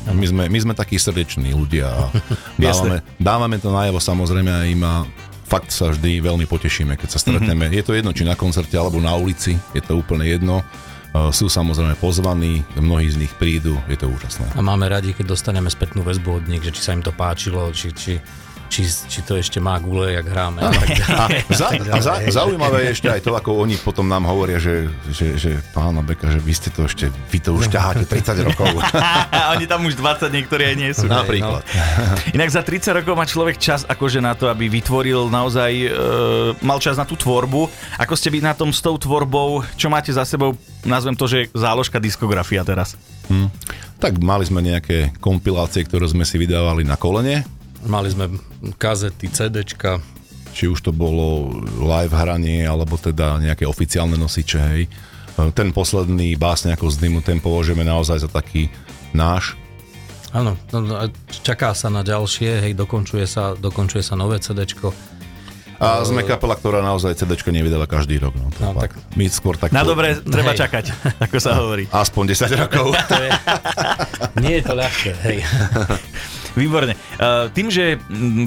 my 0.09 0.25
sme, 0.25 0.43
my 0.49 0.59
sme 0.61 0.73
takí 0.73 0.97
srdeční 0.97 1.53
ľudia 1.53 1.85
a 1.85 2.03
dávame, 2.57 2.97
dávame 3.21 3.57
to 3.61 3.69
najavo 3.69 4.01
samozrejme 4.01 4.49
a 4.49 4.61
im 4.65 4.81
a 4.81 5.05
fakt 5.45 5.69
sa 5.69 5.93
vždy 5.93 6.25
veľmi 6.25 6.49
potešíme, 6.49 6.97
keď 6.97 7.09
sa 7.15 7.21
stretneme. 7.21 7.69
Mm-hmm. 7.69 7.77
Je 7.77 7.85
to 7.85 7.93
jedno, 7.93 8.11
či 8.11 8.25
na 8.25 8.33
koncerte 8.33 8.73
alebo 8.73 8.97
na 8.97 9.13
ulici, 9.13 9.55
je 9.77 9.81
to 9.85 9.95
úplne 9.95 10.25
jedno. 10.25 10.65
Uh, 11.15 11.31
Sú 11.31 11.47
samozrejme 11.47 11.95
pozvaní, 11.95 12.65
mnohí 12.75 13.07
z 13.07 13.21
nich 13.23 13.31
prídu, 13.39 13.79
je 13.87 13.95
to 13.95 14.11
úžasné. 14.11 14.51
A 14.51 14.59
máme 14.59 14.91
radi, 14.91 15.15
keď 15.15 15.31
dostaneme 15.31 15.71
spätnú 15.71 16.03
väzbu 16.03 16.43
od 16.43 16.45
nich, 16.51 16.59
že 16.59 16.75
či 16.75 16.81
sa 16.83 16.91
im 16.91 16.99
to 16.99 17.15
páčilo, 17.15 17.71
či, 17.71 17.95
či, 17.95 18.19
či, 18.69 18.85
či 18.87 19.19
to 19.23 19.37
ešte 19.37 19.61
má 19.61 19.77
gule, 19.79 20.13
jak 20.13 20.25
hráme. 20.25 20.59
A, 20.61 20.69
tak 20.73 20.89
A, 21.15 21.25
za, 21.53 21.67
a 21.71 21.97
za, 22.01 22.13
zaujímavé 22.27 22.89
je 22.89 22.99
ešte 22.99 23.07
aj 23.07 23.21
to, 23.23 23.31
ako 23.37 23.63
oni 23.63 23.79
potom 23.79 24.05
nám 24.09 24.27
hovoria, 24.27 24.59
že, 24.59 24.89
že, 25.09 25.37
že 25.39 25.51
pána 25.71 26.01
Beka, 26.03 26.27
že 26.33 26.41
vy 26.41 26.53
ste 26.53 26.69
to 26.73 26.85
ešte, 26.89 27.07
vy 27.31 27.39
to 27.39 27.55
už 27.55 27.71
ťaháte 27.71 28.03
30 28.03 28.47
rokov. 28.51 28.67
Oni 29.55 29.65
tam 29.69 29.85
už 29.87 29.95
20 29.95 30.27
niektorí 30.33 30.63
aj 30.73 30.75
nie 30.75 30.91
sú. 30.91 31.05
Napríklad. 31.07 31.63
Inak 32.37 32.49
za 32.51 32.61
30 32.65 33.01
rokov 33.03 33.13
má 33.15 33.25
človek 33.25 33.55
čas 33.61 33.87
akože 33.87 34.19
na 34.19 34.35
to, 34.35 34.51
aby 34.51 34.67
vytvoril 34.67 35.31
naozaj, 35.31 35.71
e, 35.71 35.89
mal 36.65 36.81
čas 36.81 36.99
na 36.99 37.07
tú 37.07 37.15
tvorbu. 37.15 37.69
Ako 38.01 38.13
ste 38.17 38.33
vy 38.33 38.43
na 38.43 38.51
tom 38.57 38.73
s 38.73 38.83
tou 38.83 38.97
tvorbou, 38.99 39.63
čo 39.79 39.87
máte 39.87 40.11
za 40.11 40.27
sebou, 40.27 40.57
nazvem 40.83 41.15
to, 41.15 41.25
že 41.29 41.47
záložka 41.55 42.01
diskografia 42.01 42.65
teraz. 42.65 42.99
Hm. 43.31 43.49
Tak 43.97 44.19
mali 44.19 44.43
sme 44.43 44.59
nejaké 44.59 45.15
kompilácie, 45.23 45.87
ktoré 45.87 46.05
sme 46.05 46.27
si 46.27 46.35
vydávali 46.35 46.83
na 46.83 46.99
kolene, 46.99 47.47
Mali 47.85 48.09
sme 48.09 48.25
kazety, 48.75 49.29
CDčka, 49.29 50.01
či 50.51 50.65
už 50.65 50.81
to 50.81 50.89
bolo 50.89 51.53
live 51.77 52.11
hranie, 52.11 52.63
alebo 52.63 52.95
teda 52.95 53.37
nejaké 53.37 53.63
oficiálne 53.63 54.15
nosiče, 54.15 54.59
hej. 54.71 54.83
Ten 55.51 55.69
posledný 55.69 56.33
básňakov 56.33 56.89
z 56.89 56.97
dymu, 56.97 57.19
ten 57.19 57.37
považujeme 57.37 57.83
naozaj 57.83 58.23
za 58.23 58.29
taký 58.31 58.71
náš. 59.11 59.53
Áno, 60.31 60.55
no, 60.71 60.79
no, 60.79 60.95
čaká 61.29 61.71
sa 61.71 61.87
na 61.87 62.01
ďalšie, 62.01 62.63
hej, 62.63 62.73
dokončuje 62.73 63.23
sa, 63.23 63.53
dokončuje 63.53 64.01
sa 64.01 64.15
nové 64.15 64.39
CDčko. 64.39 64.95
A 65.75 65.99
sme 66.01 66.23
kapela, 66.23 66.55
ktorá 66.55 66.79
naozaj 66.79 67.19
CDčko 67.19 67.51
nevydáva 67.51 67.83
každý 67.83 68.15
rok. 68.15 68.31
No, 68.33 68.47
No, 68.55 68.79
tak- 68.79 68.95
My 69.13 69.27
skôr 69.27 69.59
tak... 69.59 69.75
Na 69.75 69.83
dobre 69.83 70.15
treba 70.17 70.55
Hej. 70.55 70.63
čakať, 70.63 70.85
ako 71.27 71.37
sa 71.37 71.59
hovorí. 71.59 71.83
Aspoň 71.91 72.23
10 72.31 72.55
rokov. 72.57 72.95
To 72.95 73.15
je, 73.19 73.29
nie 74.39 74.55
je 74.57 74.63
to 74.63 74.73
ľahké, 74.73 75.11
hej. 75.21 75.37
Výborne. 76.55 76.95
Uh, 77.19 77.51
tým, 77.51 77.67
že 77.67 77.99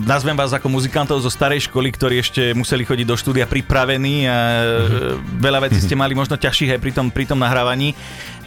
nazvem 0.02 0.32
vás 0.32 0.56
ako 0.56 0.72
muzikantov 0.72 1.20
zo 1.20 1.28
starej 1.28 1.68
školy, 1.68 1.92
ktorí 1.92 2.16
ešte 2.24 2.56
museli 2.56 2.88
chodiť 2.88 3.06
do 3.06 3.16
štúdia 3.20 3.44
pripravení 3.44 4.24
a 4.24 4.36
mm-hmm. 4.64 5.38
veľa 5.38 5.68
vecí 5.68 5.78
ste 5.84 5.92
mali 5.92 6.16
možno 6.16 6.40
ťažších 6.40 6.74
aj 6.74 6.80
pri 6.80 6.92
tom, 6.96 7.06
pri 7.12 7.24
tom 7.28 7.38
nahrávaní. 7.38 7.92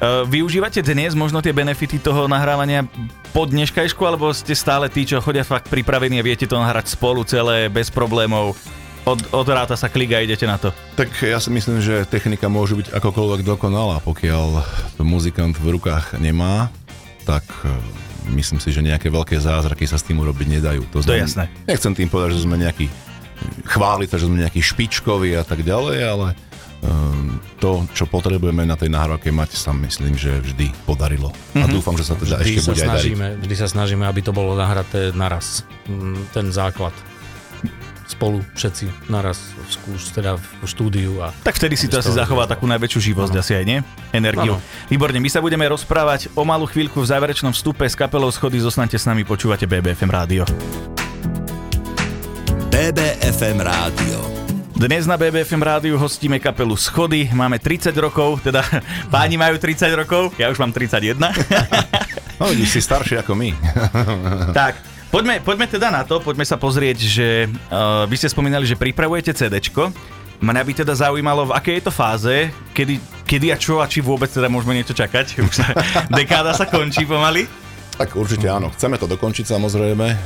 Uh, 0.01 0.25
využívate 0.25 0.81
dnes 0.81 1.13
možno 1.13 1.45
tie 1.45 1.53
benefity 1.53 2.01
toho 2.01 2.25
nahrávania 2.25 2.89
po 3.31 3.45
dneškajšku, 3.45 4.01
alebo 4.01 4.33
ste 4.33 4.57
stále 4.57 4.89
tí, 4.89 5.05
čo 5.05 5.21
chodia 5.21 5.45
fakt 5.45 5.69
pripravení 5.69 6.17
a 6.17 6.25
viete 6.25 6.49
to 6.49 6.57
nahrať 6.57 6.97
spolu 6.97 7.21
celé 7.23 7.69
bez 7.69 7.93
problémov? 7.93 8.57
Od, 9.01 9.17
odráta 9.33 9.73
sa 9.73 9.89
klik 9.89 10.13
a 10.13 10.21
idete 10.21 10.45
na 10.45 10.61
to. 10.61 10.69
Tak 10.93 11.09
ja 11.25 11.41
si 11.41 11.49
myslím, 11.49 11.81
že 11.81 12.05
technika 12.05 12.45
môže 12.53 12.77
byť 12.77 12.93
akokoľvek 12.93 13.41
dokonalá, 13.41 13.97
pokiaľ 14.05 14.61
to 14.93 15.01
muzikant 15.01 15.57
v 15.57 15.73
rukách 15.73 16.21
nemá, 16.21 16.69
tak 17.25 17.41
e, 17.65 17.73
myslím 18.29 18.59
si, 18.59 18.69
že 18.69 18.81
nejaké 18.81 19.09
veľké 19.09 19.37
zázraky 19.37 19.89
sa 19.89 19.97
s 19.97 20.05
tým 20.05 20.21
urobiť 20.21 20.47
nedajú. 20.59 20.81
To 20.93 21.01
je 21.01 21.17
jasné. 21.17 21.49
Nechcem 21.65 21.93
tým 21.95 22.07
povedať, 22.07 22.37
že 22.37 22.45
sme 22.45 22.57
nejakí 22.57 22.85
chváliť, 23.65 24.07
sa, 24.09 24.17
že 24.21 24.29
sme 24.29 24.45
nejakí 24.45 24.61
špičkoví 24.61 25.33
a 25.33 25.41
tak 25.41 25.65
ďalej, 25.65 25.97
ale 26.05 26.27
um, 26.85 27.41
to, 27.57 27.85
čo 27.97 28.05
potrebujeme 28.05 28.61
na 28.61 28.77
tej 28.77 28.93
nahrávke 28.93 29.33
mať, 29.33 29.57
sa 29.57 29.73
myslím, 29.73 30.13
že 30.13 30.37
vždy 30.37 30.69
podarilo. 30.85 31.33
A 31.57 31.65
dúfam, 31.65 31.97
že 31.97 32.05
sa 32.05 32.13
teda 32.13 32.37
Vždy 32.37 32.53
ešte 32.53 32.61
sa, 32.61 32.69
bude 32.69 32.81
aj 32.81 32.85
dariť. 32.85 33.01
snažíme, 33.01 33.27
vždy 33.41 33.55
sa 33.57 33.67
snažíme, 33.67 34.03
aby 34.05 34.21
to 34.21 34.29
bolo 34.29 34.53
nahraté 34.53 35.09
naraz. 35.17 35.65
Mm, 35.89 36.21
Ten 36.29 36.53
základ. 36.53 36.93
Spolu 38.11 38.43
všetci 38.59 39.07
naraz 39.07 39.39
v, 39.55 39.71
skúš, 39.71 40.11
teda 40.11 40.35
v 40.35 40.67
štúdiu 40.67 41.23
a 41.23 41.31
Tak 41.47 41.55
vtedy 41.55 41.79
si 41.79 41.87
to 41.87 42.03
asi 42.03 42.11
zachová 42.11 42.43
takú 42.43 42.67
najväčšiu 42.67 43.15
živosť 43.15 43.33
asi 43.39 43.55
aj, 43.55 43.63
nie? 43.63 43.79
Energiu. 44.11 44.59
Áno. 44.59 44.91
Výborne, 44.91 45.23
my 45.23 45.31
sa 45.31 45.39
budeme 45.39 45.63
rozprávať 45.63 46.27
o 46.35 46.43
malú 46.43 46.67
chvíľku 46.67 46.99
v 46.99 47.07
záverečnom 47.07 47.55
vstupe 47.55 47.87
s 47.87 47.95
kapelou 47.95 48.27
Schody. 48.27 48.59
Zostaňte 48.59 48.99
s 48.99 49.07
nami, 49.07 49.23
počúvate 49.23 49.63
BBFM 49.63 50.11
rádio. 50.11 50.43
BBFM 52.67 53.63
rádio. 53.63 54.19
Dnes 54.75 55.07
na 55.07 55.15
BBFM 55.15 55.63
rádiu 55.63 55.95
hostíme 55.95 56.35
kapelu 56.35 56.75
Schody. 56.75 57.31
Máme 57.31 57.63
30 57.63 57.95
rokov, 57.95 58.43
teda 58.43 58.59
páni 59.13 59.39
majú 59.39 59.55
30 59.55 59.87
rokov, 59.95 60.35
ja 60.35 60.51
už 60.51 60.59
mám 60.59 60.75
31. 60.75 61.15
No, 62.41 62.49
vidíš, 62.49 62.73
si 62.73 62.81
starší 62.81 63.21
ako 63.21 63.37
my. 63.37 63.53
tak, 64.49 64.81
poďme, 65.11 65.43
poďme 65.43 65.67
teda 65.67 65.91
na 65.91 66.01
to, 66.07 66.23
poďme 66.23 66.47
sa 66.47 66.55
pozrieť, 66.55 66.97
že 67.03 67.27
uh, 67.45 68.07
vy 68.07 68.15
ste 68.15 68.31
spomínali, 68.31 68.63
že 68.63 68.79
pripravujete 68.79 69.35
CDčko. 69.35 69.91
Mňa 70.41 70.61
by 70.65 70.73
teda 70.73 70.97
zaujímalo, 70.97 71.53
v 71.53 71.53
akej 71.53 71.75
je 71.77 71.83
to 71.85 71.93
fáze, 71.93 72.35
kedy, 72.73 72.97
kedy 73.29 73.53
a 73.53 73.57
čo 73.61 73.77
a 73.77 73.85
či 73.85 74.01
vôbec 74.01 74.25
teda 74.25 74.49
môžeme 74.49 74.73
niečo 74.73 74.97
čakať. 74.97 75.37
Už 75.45 75.53
sa, 75.53 75.67
dekáda 76.09 76.57
sa 76.57 76.65
končí 76.65 77.05
pomaly. 77.05 77.45
Tak 78.01 78.17
určite 78.17 78.49
áno. 78.49 78.73
Chceme 78.73 78.97
to 78.97 79.05
dokončiť 79.05 79.45
samozrejme, 79.45 80.07
e, 80.09 80.17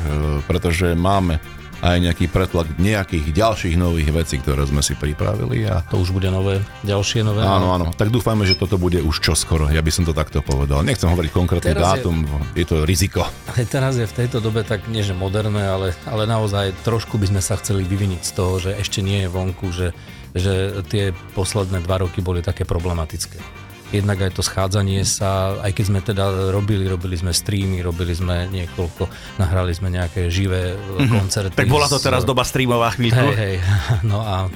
pretože 0.47 0.95
máme 0.95 1.43
aj 1.85 1.97
nejaký 2.01 2.25
pretlak 2.33 2.65
nejakých 2.81 3.29
ďalších 3.29 3.75
nových 3.77 4.09
vecí, 4.09 4.41
ktoré 4.41 4.65
sme 4.65 4.81
si 4.81 4.97
pripravili 4.97 5.69
a 5.69 5.85
to 5.85 6.01
už 6.01 6.09
bude 6.09 6.25
nové, 6.33 6.57
ďalšie 6.81 7.21
nové. 7.21 7.45
Áno, 7.45 7.77
áno. 7.77 7.93
Tak 7.93 8.09
dúfajme, 8.09 8.41
že 8.49 8.57
toto 8.57 8.81
bude 8.81 9.05
už 9.05 9.21
čoskoro. 9.21 9.69
Ja 9.69 9.85
by 9.85 9.91
som 9.93 10.01
to 10.01 10.17
takto 10.17 10.41
povedal. 10.41 10.81
Nechcem 10.81 11.05
hovoriť 11.05 11.29
konkrétny 11.29 11.77
Teraz 11.77 11.85
je- 11.85 11.89
dátum, 12.01 12.15
je... 12.57 12.61
je 12.61 12.65
to 12.65 12.75
riziko. 12.89 13.21
Aj 13.53 13.65
teraz 13.69 14.01
je 14.01 14.09
v 14.09 14.17
tejto 14.17 14.41
dobe 14.41 14.65
tak, 14.65 14.89
nie 14.89 15.05
že 15.05 15.13
moderné, 15.13 15.69
ale, 15.69 15.93
ale 16.09 16.25
naozaj 16.25 16.73
trošku 16.81 17.21
by 17.21 17.29
sme 17.29 17.41
sa 17.45 17.53
chceli 17.61 17.85
vyviniť 17.85 18.21
z 18.25 18.31
toho, 18.33 18.57
že 18.57 18.73
ešte 18.73 19.05
nie 19.05 19.21
je 19.21 19.29
vonku, 19.29 19.69
že, 19.69 19.93
že 20.33 20.81
tie 20.89 21.13
posledné 21.37 21.85
dva 21.85 22.01
roky 22.01 22.25
boli 22.25 22.41
také 22.41 22.65
problematické. 22.65 23.64
Jednak 24.01 24.17
aj 24.27 24.31
to 24.35 24.43
schádzanie 24.43 25.01
sa, 25.07 25.55
aj 25.63 25.71
keď 25.71 25.85
sme 25.87 25.99
teda 26.03 26.51
robili, 26.51 26.83
robili 26.85 27.15
sme 27.15 27.31
streamy, 27.31 27.79
robili 27.79 28.11
sme 28.11 28.47
niekoľko, 28.51 29.07
nahrali 29.39 29.71
sme 29.71 29.91
nejaké 29.91 30.27
živé 30.27 30.75
mm-hmm. 30.75 31.11
koncerty. 31.11 31.55
Tak 31.55 31.71
bola 31.71 31.87
to 31.87 31.99
s- 31.99 32.05
teraz 32.05 32.27
doba 32.27 32.43
streamová 32.43 32.91
chvíľku. 32.93 33.31
Hej, 33.33 33.37
hej, 33.39 33.55
no 34.11 34.19
a 34.21 34.45
e, 34.45 34.49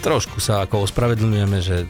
trošku 0.00 0.38
sa 0.38 0.64
ako 0.64 0.86
ospravedlňujeme, 0.86 1.58
že 1.58 1.84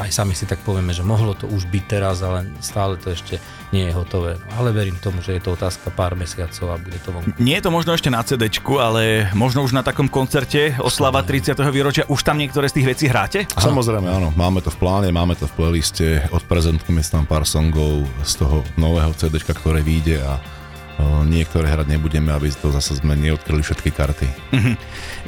aj 0.00 0.10
sami 0.10 0.32
si 0.32 0.48
tak 0.48 0.64
povieme, 0.64 0.96
že 0.96 1.04
mohlo 1.04 1.36
to 1.36 1.44
už 1.46 1.68
byť 1.68 1.84
teraz, 1.84 2.24
ale 2.24 2.48
stále 2.64 2.96
to 2.96 3.12
ešte 3.12 3.36
nie 3.70 3.86
je 3.86 3.92
hotové. 3.94 4.34
No, 4.50 4.62
ale 4.62 4.74
verím 4.74 4.98
tomu, 4.98 5.22
že 5.22 5.38
je 5.38 5.42
to 5.42 5.54
otázka 5.54 5.94
pár 5.94 6.18
mesiacov 6.18 6.74
a 6.74 6.76
bude 6.78 6.98
to 7.02 7.14
vonku. 7.14 7.34
Nie 7.38 7.62
je 7.62 7.64
to 7.66 7.70
možno 7.70 7.94
ešte 7.94 8.10
na 8.10 8.22
cd 8.22 8.50
ale 8.78 9.30
možno 9.34 9.62
už 9.62 9.72
na 9.74 9.86
takom 9.86 10.10
koncerte 10.10 10.74
oslava 10.82 11.22
30. 11.22 11.54
výročia 11.70 12.04
už 12.10 12.20
tam 12.26 12.38
niektoré 12.38 12.66
z 12.66 12.82
tých 12.82 12.88
vecí 12.90 13.04
hráte? 13.06 13.46
Samozrejme, 13.54 14.06
áno. 14.10 14.28
Máme 14.34 14.62
to 14.62 14.74
v 14.74 14.78
pláne, 14.78 15.08
máme 15.14 15.38
to 15.38 15.46
v 15.46 15.54
playliste. 15.54 16.26
Odprezentujeme 16.34 17.02
tam 17.06 17.24
pár 17.26 17.46
songov 17.46 18.06
z 18.26 18.42
toho 18.42 18.66
nového 18.74 19.14
CD, 19.14 19.38
ktoré 19.40 19.80
vyjde 19.82 20.22
a 20.22 20.59
niektoré 21.26 21.66
hrať 21.66 21.86
nebudeme, 21.90 22.30
aby 22.30 22.50
to 22.54 22.70
zase 22.70 22.98
sme 23.00 23.18
neodkryli 23.18 23.60
všetky 23.60 23.90
karty. 23.90 24.26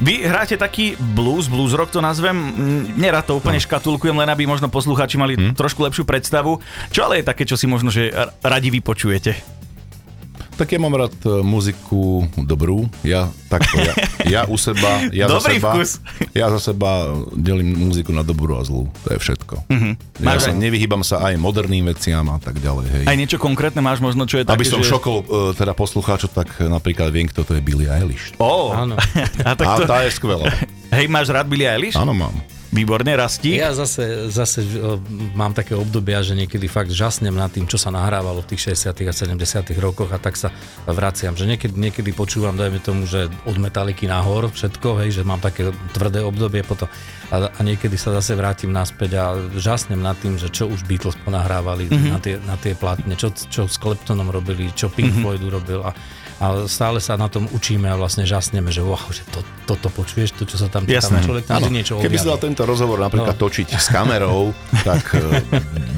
Vy 0.03 0.25
hráte 0.25 0.57
taký 0.57 0.95
blues, 0.99 1.47
blues 1.47 1.75
rock 1.75 1.93
to 1.93 2.01
nazvem, 2.01 2.53
Mm, 2.53 2.99
nerad 3.01 3.25
to 3.25 3.39
úplne 3.39 3.59
škatulkujem, 3.59 4.17
len 4.17 4.29
aby 4.29 4.45
možno 4.45 4.69
poslucháči 4.69 5.17
mali 5.17 5.35
trošku 5.55 5.83
lepšiu 5.83 6.05
predstavu. 6.05 6.61
Čo 6.93 7.09
ale 7.09 7.21
je 7.21 7.29
také, 7.29 7.43
čo 7.49 7.57
si 7.57 7.67
možno, 7.67 7.89
že 7.89 8.13
radi 8.43 8.69
vypočujete? 8.69 9.62
Tak 10.63 10.71
ja 10.71 10.79
mám 10.79 10.95
rád 10.95 11.11
e, 11.27 11.43
muziku 11.43 12.23
dobrú. 12.39 12.87
Ja 13.03 13.27
takto, 13.51 13.83
ja, 13.83 13.95
ja 14.23 14.41
u 14.47 14.55
seba, 14.55 15.11
ja 15.11 15.27
Dobrý 15.27 15.59
za 15.59 15.59
seba, 15.59 15.71
vkus. 15.75 15.91
ja 16.31 16.47
za 16.55 16.61
seba 16.63 16.91
delím 17.35 17.91
muziku 17.91 18.15
na 18.15 18.23
dobrú 18.23 18.55
a 18.55 18.63
zlú. 18.63 18.87
To 19.03 19.09
je 19.11 19.19
všetko. 19.19 19.67
Mm-hmm. 19.67 19.93
Ja 20.23 20.27
Máš 20.31 20.47
sa 20.47 20.55
aj- 20.55 20.63
nevyhýbam 20.63 21.03
sa 21.03 21.19
aj 21.19 21.35
moderným 21.35 21.91
veciam 21.91 22.23
a 22.31 22.39
tak 22.39 22.63
ďalej. 22.63 22.87
Hej. 22.95 23.05
Aj 23.11 23.17
niečo 23.19 23.43
konkrétne 23.43 23.83
máš 23.83 23.99
možno, 23.99 24.23
čo 24.23 24.39
je 24.39 24.47
také, 24.47 24.55
Aby 24.55 24.71
som 24.71 24.87
že... 24.87 24.95
šokol 24.95 25.27
e, 25.27 25.59
teda 25.59 25.75
poslucháčov, 25.75 26.31
tak 26.31 26.55
napríklad 26.63 27.11
viem, 27.11 27.27
kto 27.27 27.43
to 27.43 27.59
je 27.59 27.61
Billie 27.61 27.91
Eilish. 27.91 28.31
Ó, 28.39 28.71
Áno. 28.71 28.95
a 29.43 29.59
tak 29.59 29.67
A 29.67 29.75
to... 29.83 29.91
tá 29.91 30.07
je 30.07 30.15
skvelá. 30.15 30.47
Hej, 30.95 31.11
máš 31.11 31.27
rád 31.27 31.51
Billie 31.51 31.67
Eilish? 31.67 31.99
Áno, 31.99 32.15
mám. 32.15 32.39
Výborne, 32.73 33.13
rastí. 33.13 33.61
Ja 33.61 33.77
zase, 33.77 34.33
zase 34.33 34.65
e, 34.65 34.97
mám 35.37 35.53
také 35.53 35.77
obdobia, 35.77 36.25
že 36.25 36.33
niekedy 36.33 36.73
fakt 36.73 36.89
žasnem 36.89 37.37
nad 37.37 37.53
tým, 37.53 37.69
čo 37.69 37.77
sa 37.77 37.93
nahrávalo 37.93 38.41
v 38.41 38.57
tých 38.57 38.73
60. 38.73 38.97
a 39.07 39.13
70. 39.13 39.77
rokoch 39.77 40.09
a 40.09 40.17
tak 40.17 40.41
sa 40.41 40.49
vraciam. 40.89 41.37
Že 41.37 41.53
niekedy, 41.53 41.77
niekedy 41.77 42.11
počúvam, 42.17 42.57
dajme 42.57 42.81
tomu, 42.81 43.05
že 43.05 43.29
od 43.45 43.61
metaliky 43.61 44.09
nahor 44.09 44.49
všetko, 44.49 45.05
hej, 45.05 45.21
že 45.21 45.23
mám 45.23 45.45
také 45.45 45.69
tvrdé 45.93 46.25
obdobie 46.25 46.65
potom 46.65 46.89
a, 47.33 47.49
a 47.49 47.61
niekedy 47.61 47.97
sa 47.97 48.13
zase 48.17 48.37
vrátim 48.37 48.69
naspäť 48.69 49.21
a 49.21 49.25
žasnem 49.57 50.01
nad 50.01 50.17
tým, 50.21 50.37
že 50.37 50.53
čo 50.53 50.69
už 50.69 50.85
Beatles 50.85 51.17
ponahrávali 51.25 51.89
mm-hmm. 51.89 52.09
na, 52.13 52.19
tie, 52.21 52.37
na 52.45 52.57
tie 52.61 52.77
platne, 52.77 53.17
čo, 53.17 53.33
čo 53.33 53.65
s 53.65 53.81
Kleptonom 53.81 54.29
robili, 54.29 54.69
čo 54.77 54.93
Pink 54.93 55.13
mm-hmm. 55.13 55.25
Floyd 55.25 55.43
urobil 55.45 55.81
a 55.81 55.97
a 56.43 56.67
stále 56.67 56.99
sa 56.99 57.15
na 57.15 57.31
tom 57.31 57.47
učíme 57.55 57.87
a 57.87 57.95
vlastne 57.95 58.27
žasneme, 58.27 58.75
že 58.75 58.83
wow, 58.83 58.99
že 59.15 59.23
to, 59.31 59.47
toto 59.63 59.87
počuješ, 59.95 60.35
to, 60.35 60.43
čo 60.43 60.59
sa 60.59 60.67
tam 60.67 60.83
Jasné. 60.91 61.23
človek 61.23 61.47
tam 61.47 61.63
niečo 61.71 62.03
Keby 62.03 62.19
si 62.19 62.27
dal 62.27 62.43
tento 62.43 62.67
rozhovor 62.67 62.99
napríklad 62.99 63.39
no. 63.39 63.43
točiť 63.47 63.79
s 63.79 63.87
kamerou, 63.87 64.51
tak 64.89 65.15
eh, 65.15 65.39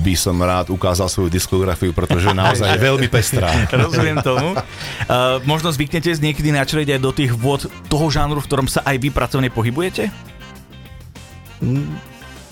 by 0.04 0.12
som 0.12 0.36
rád 0.36 0.68
ukázal 0.68 1.08
svoju 1.08 1.32
diskografiu, 1.32 1.96
pretože 1.96 2.28
naozaj 2.36 2.76
je 2.76 2.80
veľmi 2.92 3.08
pestrá. 3.08 3.48
Rozumiem 3.72 4.20
tomu. 4.20 4.52
Uh, 4.52 5.40
možno 5.48 5.72
zvyknete 5.72 6.12
z 6.12 6.20
niekedy 6.20 6.52
načrieť 6.52 6.92
aj 6.92 7.00
do 7.00 7.10
tých 7.16 7.32
vôd 7.32 7.64
toho 7.88 8.06
žánru, 8.12 8.44
v 8.44 8.48
ktorom 8.52 8.68
sa 8.68 8.84
aj 8.84 9.00
vy 9.00 9.08
pracovne 9.08 9.48
pohybujete? 9.48 10.12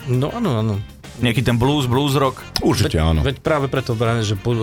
No 0.08 0.32
áno, 0.32 0.64
áno 0.64 0.74
nejaký 1.20 1.44
ten 1.44 1.60
blues, 1.60 1.84
blues 1.84 2.16
rock. 2.16 2.40
Určite 2.64 2.96
veď, 2.96 3.04
áno. 3.04 3.20
Veď 3.20 3.44
práve 3.44 3.66
preto, 3.68 3.92
práve, 3.92 4.24
že 4.24 4.38
po, 4.38 4.56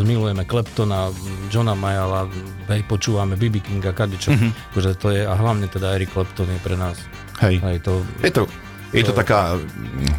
zmilujeme 0.00 0.48
Kleptona, 0.48 1.12
Johna 1.52 1.76
Mayala, 1.76 2.30
hej, 2.72 2.80
počúvame 2.88 3.36
BB 3.36 3.60
Kinga, 3.60 3.92
kadečo, 3.92 4.32
mm-hmm. 4.32 4.72
akože 4.72 4.90
to 4.96 5.12
je, 5.12 5.22
a 5.28 5.34
hlavne 5.36 5.68
teda 5.68 5.92
Eric 5.98 6.16
Clapton 6.16 6.48
je 6.48 6.60
pre 6.64 6.76
nás. 6.80 6.96
Hej. 7.44 7.60
hej 7.60 7.78
to, 7.82 8.00
je 8.22 8.32
to 8.32 8.46
je 8.92 9.04
to 9.08 9.16
taká, 9.16 9.56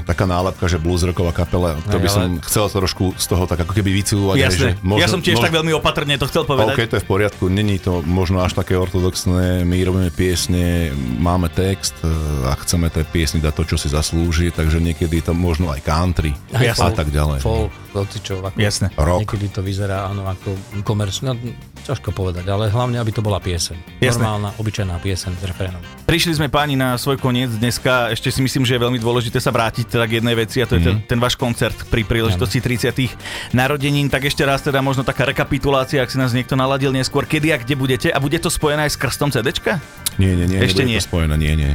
taká 0.10 0.26
nálepka, 0.26 0.66
že 0.66 0.82
blues 0.82 1.06
rocková 1.06 1.30
kapela. 1.30 1.78
To 1.94 1.98
by 2.02 2.10
som 2.10 2.24
ale... 2.38 2.46
chcel 2.46 2.66
trošku 2.68 3.14
z 3.16 3.26
toho 3.30 3.46
tak 3.46 3.62
ako 3.62 3.74
keby 3.78 3.94
vycúvať. 4.02 4.36
Jasne. 4.42 4.58
Že 4.58 4.68
možno, 4.82 5.02
ja 5.02 5.08
som 5.08 5.22
tiež 5.22 5.38
možno... 5.38 5.46
tak 5.46 5.54
veľmi 5.54 5.74
opatrne 5.78 6.14
to 6.18 6.26
chcel 6.26 6.44
povedať. 6.44 6.74
OK, 6.74 6.82
to 6.90 6.98
je 6.98 7.04
v 7.06 7.10
poriadku. 7.10 7.44
Není 7.54 7.78
to 7.78 8.02
možno 8.02 8.42
až 8.42 8.58
také 8.58 8.74
ortodoxné. 8.74 9.62
My 9.62 9.78
robíme 9.86 10.10
piesne, 10.10 10.90
máme 11.22 11.54
text 11.54 11.94
e, 12.02 12.10
a 12.50 12.58
chceme 12.66 12.90
tej 12.90 13.06
piesni 13.14 13.40
dať 13.46 13.54
to, 13.54 13.64
čo 13.74 13.78
si 13.78 13.94
zaslúži, 13.94 14.50
takže 14.50 14.82
niekedy 14.82 15.22
to 15.22 15.38
možno 15.38 15.70
aj 15.70 15.86
country 15.86 16.34
aj 16.50 16.74
a 16.74 16.90
tak 16.90 17.14
ďalej. 17.14 17.46
Folk, 17.46 17.70
hocičov, 17.94 18.42
ako 18.42 18.58
Jasne. 18.58 18.90
Rock. 18.98 19.30
Niekedy 19.30 19.48
to 19.54 19.62
vyzerá 19.62 20.10
áno, 20.10 20.26
ako 20.26 20.58
komerčná, 20.82 21.38
no, 21.38 21.54
ťažko 21.84 22.16
povedať, 22.16 22.48
ale 22.48 22.72
hlavne, 22.72 22.98
aby 22.98 23.12
to 23.12 23.20
bola 23.20 23.44
pieseň. 23.44 24.00
Jasne. 24.00 24.24
Normálna, 24.24 24.50
obyčajná 24.56 24.96
pieseň 25.04 25.32
s 25.36 25.44
refrénom. 25.44 25.82
Prišli 26.08 26.40
sme 26.40 26.48
páni 26.48 26.80
na 26.80 26.96
svoj 26.96 27.20
koniec 27.20 27.52
dneska. 27.52 28.10
Ešte 28.16 28.32
si 28.32 28.40
myslím, 28.40 28.64
že 28.64 28.80
je 28.80 28.82
veľmi 28.82 29.00
dôležité 29.04 29.44
sa 29.44 29.52
vrátiť 29.52 29.92
teda 29.92 30.08
k 30.08 30.24
jednej 30.24 30.36
veci 30.40 30.64
a 30.64 30.66
to 30.66 30.80
mm-hmm. 30.80 30.84
je 30.84 30.88
ten, 30.88 30.96
mhm. 31.04 31.10
ten 31.12 31.20
váš 31.20 31.36
koncert 31.36 31.76
pri 31.92 32.08
príležitosti 32.08 32.64
30. 32.64 33.54
narodenín. 33.54 34.08
Tak 34.08 34.26
ešte 34.26 34.48
raz 34.48 34.64
teda 34.64 34.80
možno 34.80 35.04
taká 35.04 35.28
rekapitulácia, 35.28 36.00
ak 36.00 36.10
si 36.10 36.18
nás 36.18 36.32
niekto 36.32 36.56
naladil 36.56 36.96
neskôr, 36.96 37.28
kedy 37.28 37.52
a 37.52 37.58
kde 37.60 37.76
budete 37.76 38.08
a 38.10 38.18
bude 38.24 38.40
to 38.40 38.48
spojené 38.48 38.88
aj 38.88 38.96
s 38.96 38.98
krstom 38.98 39.30
CDčka? 39.30 39.84
Nie, 40.16 40.34
nie, 40.40 40.48
nie, 40.48 40.64
ešte 40.64 40.88
nie. 40.88 40.98
to 40.98 41.06
spojené, 41.06 41.36
nie, 41.36 41.54
nie. 41.54 41.72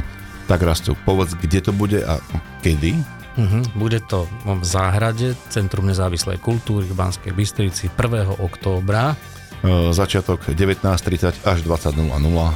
Tak 0.49 0.65
Rasto, 0.65 0.97
povedz, 1.05 1.37
kde 1.37 1.61
to 1.61 1.71
bude 1.75 2.01
a 2.01 2.17
kedy? 2.65 2.97
Uh-huh. 3.39 3.63
Bude 3.77 4.03
to 4.03 4.27
v 4.43 4.65
záhrade 4.65 5.37
Centrum 5.47 5.87
nezávislej 5.87 6.41
kultúry 6.43 6.83
v 6.89 6.97
Banskej 6.97 7.31
Bystrici 7.31 7.85
1. 7.87 8.41
októbra. 8.41 9.15
E, 9.59 9.91
začiatok 9.91 10.55
19.30 10.55 11.43
až 11.43 11.57
20.00. 11.67 11.99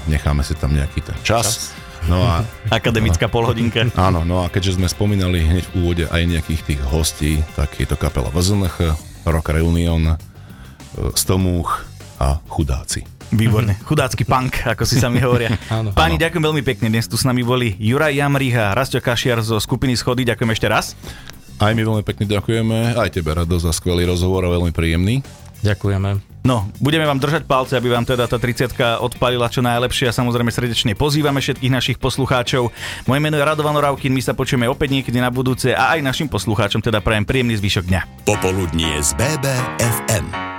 Necháme 0.07 0.43
si 0.47 0.55
tam 0.55 0.71
nejaký 0.71 1.03
ten 1.03 1.17
čas. 1.23 1.43
čas. 1.43 1.55
No 2.07 2.19
a, 2.19 2.43
Akademická 2.71 3.31
polhodinka. 3.31 3.87
Áno, 4.07 4.27
no 4.27 4.43
a 4.43 4.51
keďže 4.51 4.79
sme 4.79 4.87
spomínali 4.91 5.43
hneď 5.43 5.63
v 5.71 5.73
úvode 5.83 6.05
aj 6.07 6.21
nejakých 6.23 6.61
tých 6.63 6.81
hostí, 6.91 7.39
tak 7.55 7.75
je 7.79 7.87
to 7.87 7.95
kapela 7.95 8.27
VZNH, 8.31 8.95
Rock 9.27 9.55
Reunion, 9.55 10.03
e, 10.03 10.15
Stomúch 11.15 11.83
a 12.19 12.39
Chudáci. 12.47 13.03
Výborne. 13.33 13.75
Chudácky 13.83 14.23
punk, 14.29 14.61
ako 14.67 14.85
si 14.85 15.01
sami 15.01 15.19
hovoria. 15.19 15.51
áno, 15.73 15.91
Páni, 15.91 16.15
áno. 16.15 16.23
ďakujem 16.23 16.43
veľmi 16.43 16.63
pekne. 16.63 16.87
Dnes 16.87 17.07
tu 17.09 17.19
s 17.19 17.25
nami 17.25 17.41
boli 17.41 17.75
Juraj 17.81 18.13
Jamrich 18.15 18.55
a 18.55 18.71
Rastio 18.71 19.01
Kašiar 19.01 19.41
zo 19.41 19.57
skupiny 19.59 19.97
Schody. 19.97 20.23
Ďakujem 20.23 20.51
ešte 20.53 20.67
raz. 20.71 20.95
Aj 21.57 21.71
my 21.71 21.81
veľmi 21.83 22.03
pekne 22.03 22.27
ďakujeme. 22.29 22.95
Aj 22.95 23.09
tebe, 23.11 23.31
Rado, 23.31 23.55
za 23.57 23.71
skvelý 23.71 24.07
rozhovor 24.07 24.45
a 24.45 24.53
veľmi 24.53 24.71
príjemný. 24.75 25.23
Ďakujeme. 25.63 26.32
No, 26.43 26.67
budeme 26.83 27.07
vám 27.07 27.23
držať 27.23 27.47
palce, 27.47 27.79
aby 27.79 27.87
vám 27.87 28.03
teda 28.03 28.27
tá 28.27 28.35
30 28.35 28.75
odpalila 28.99 29.47
čo 29.47 29.63
najlepšie 29.63 30.11
a 30.11 30.13
samozrejme 30.13 30.51
srdečne 30.51 30.91
pozývame 30.91 31.39
všetkých 31.39 31.71
našich 31.71 31.97
poslucháčov. 32.03 32.67
Moje 33.07 33.19
meno 33.23 33.39
je 33.39 33.47
Radovan 33.47 33.79
Oravkin, 33.79 34.11
my 34.11 34.19
sa 34.19 34.35
počujeme 34.35 34.67
opäť 34.67 34.91
niekedy 34.91 35.23
na 35.23 35.31
budúce 35.31 35.71
a 35.71 35.95
aj 35.95 36.03
našim 36.03 36.27
poslucháčom 36.27 36.83
teda 36.83 36.99
prajem 36.99 37.23
príjemný 37.23 37.55
zvyšok 37.63 37.87
dňa. 37.87 38.01
Popoludnie 38.27 38.91
z 38.99 39.15
BBFM. 39.15 40.52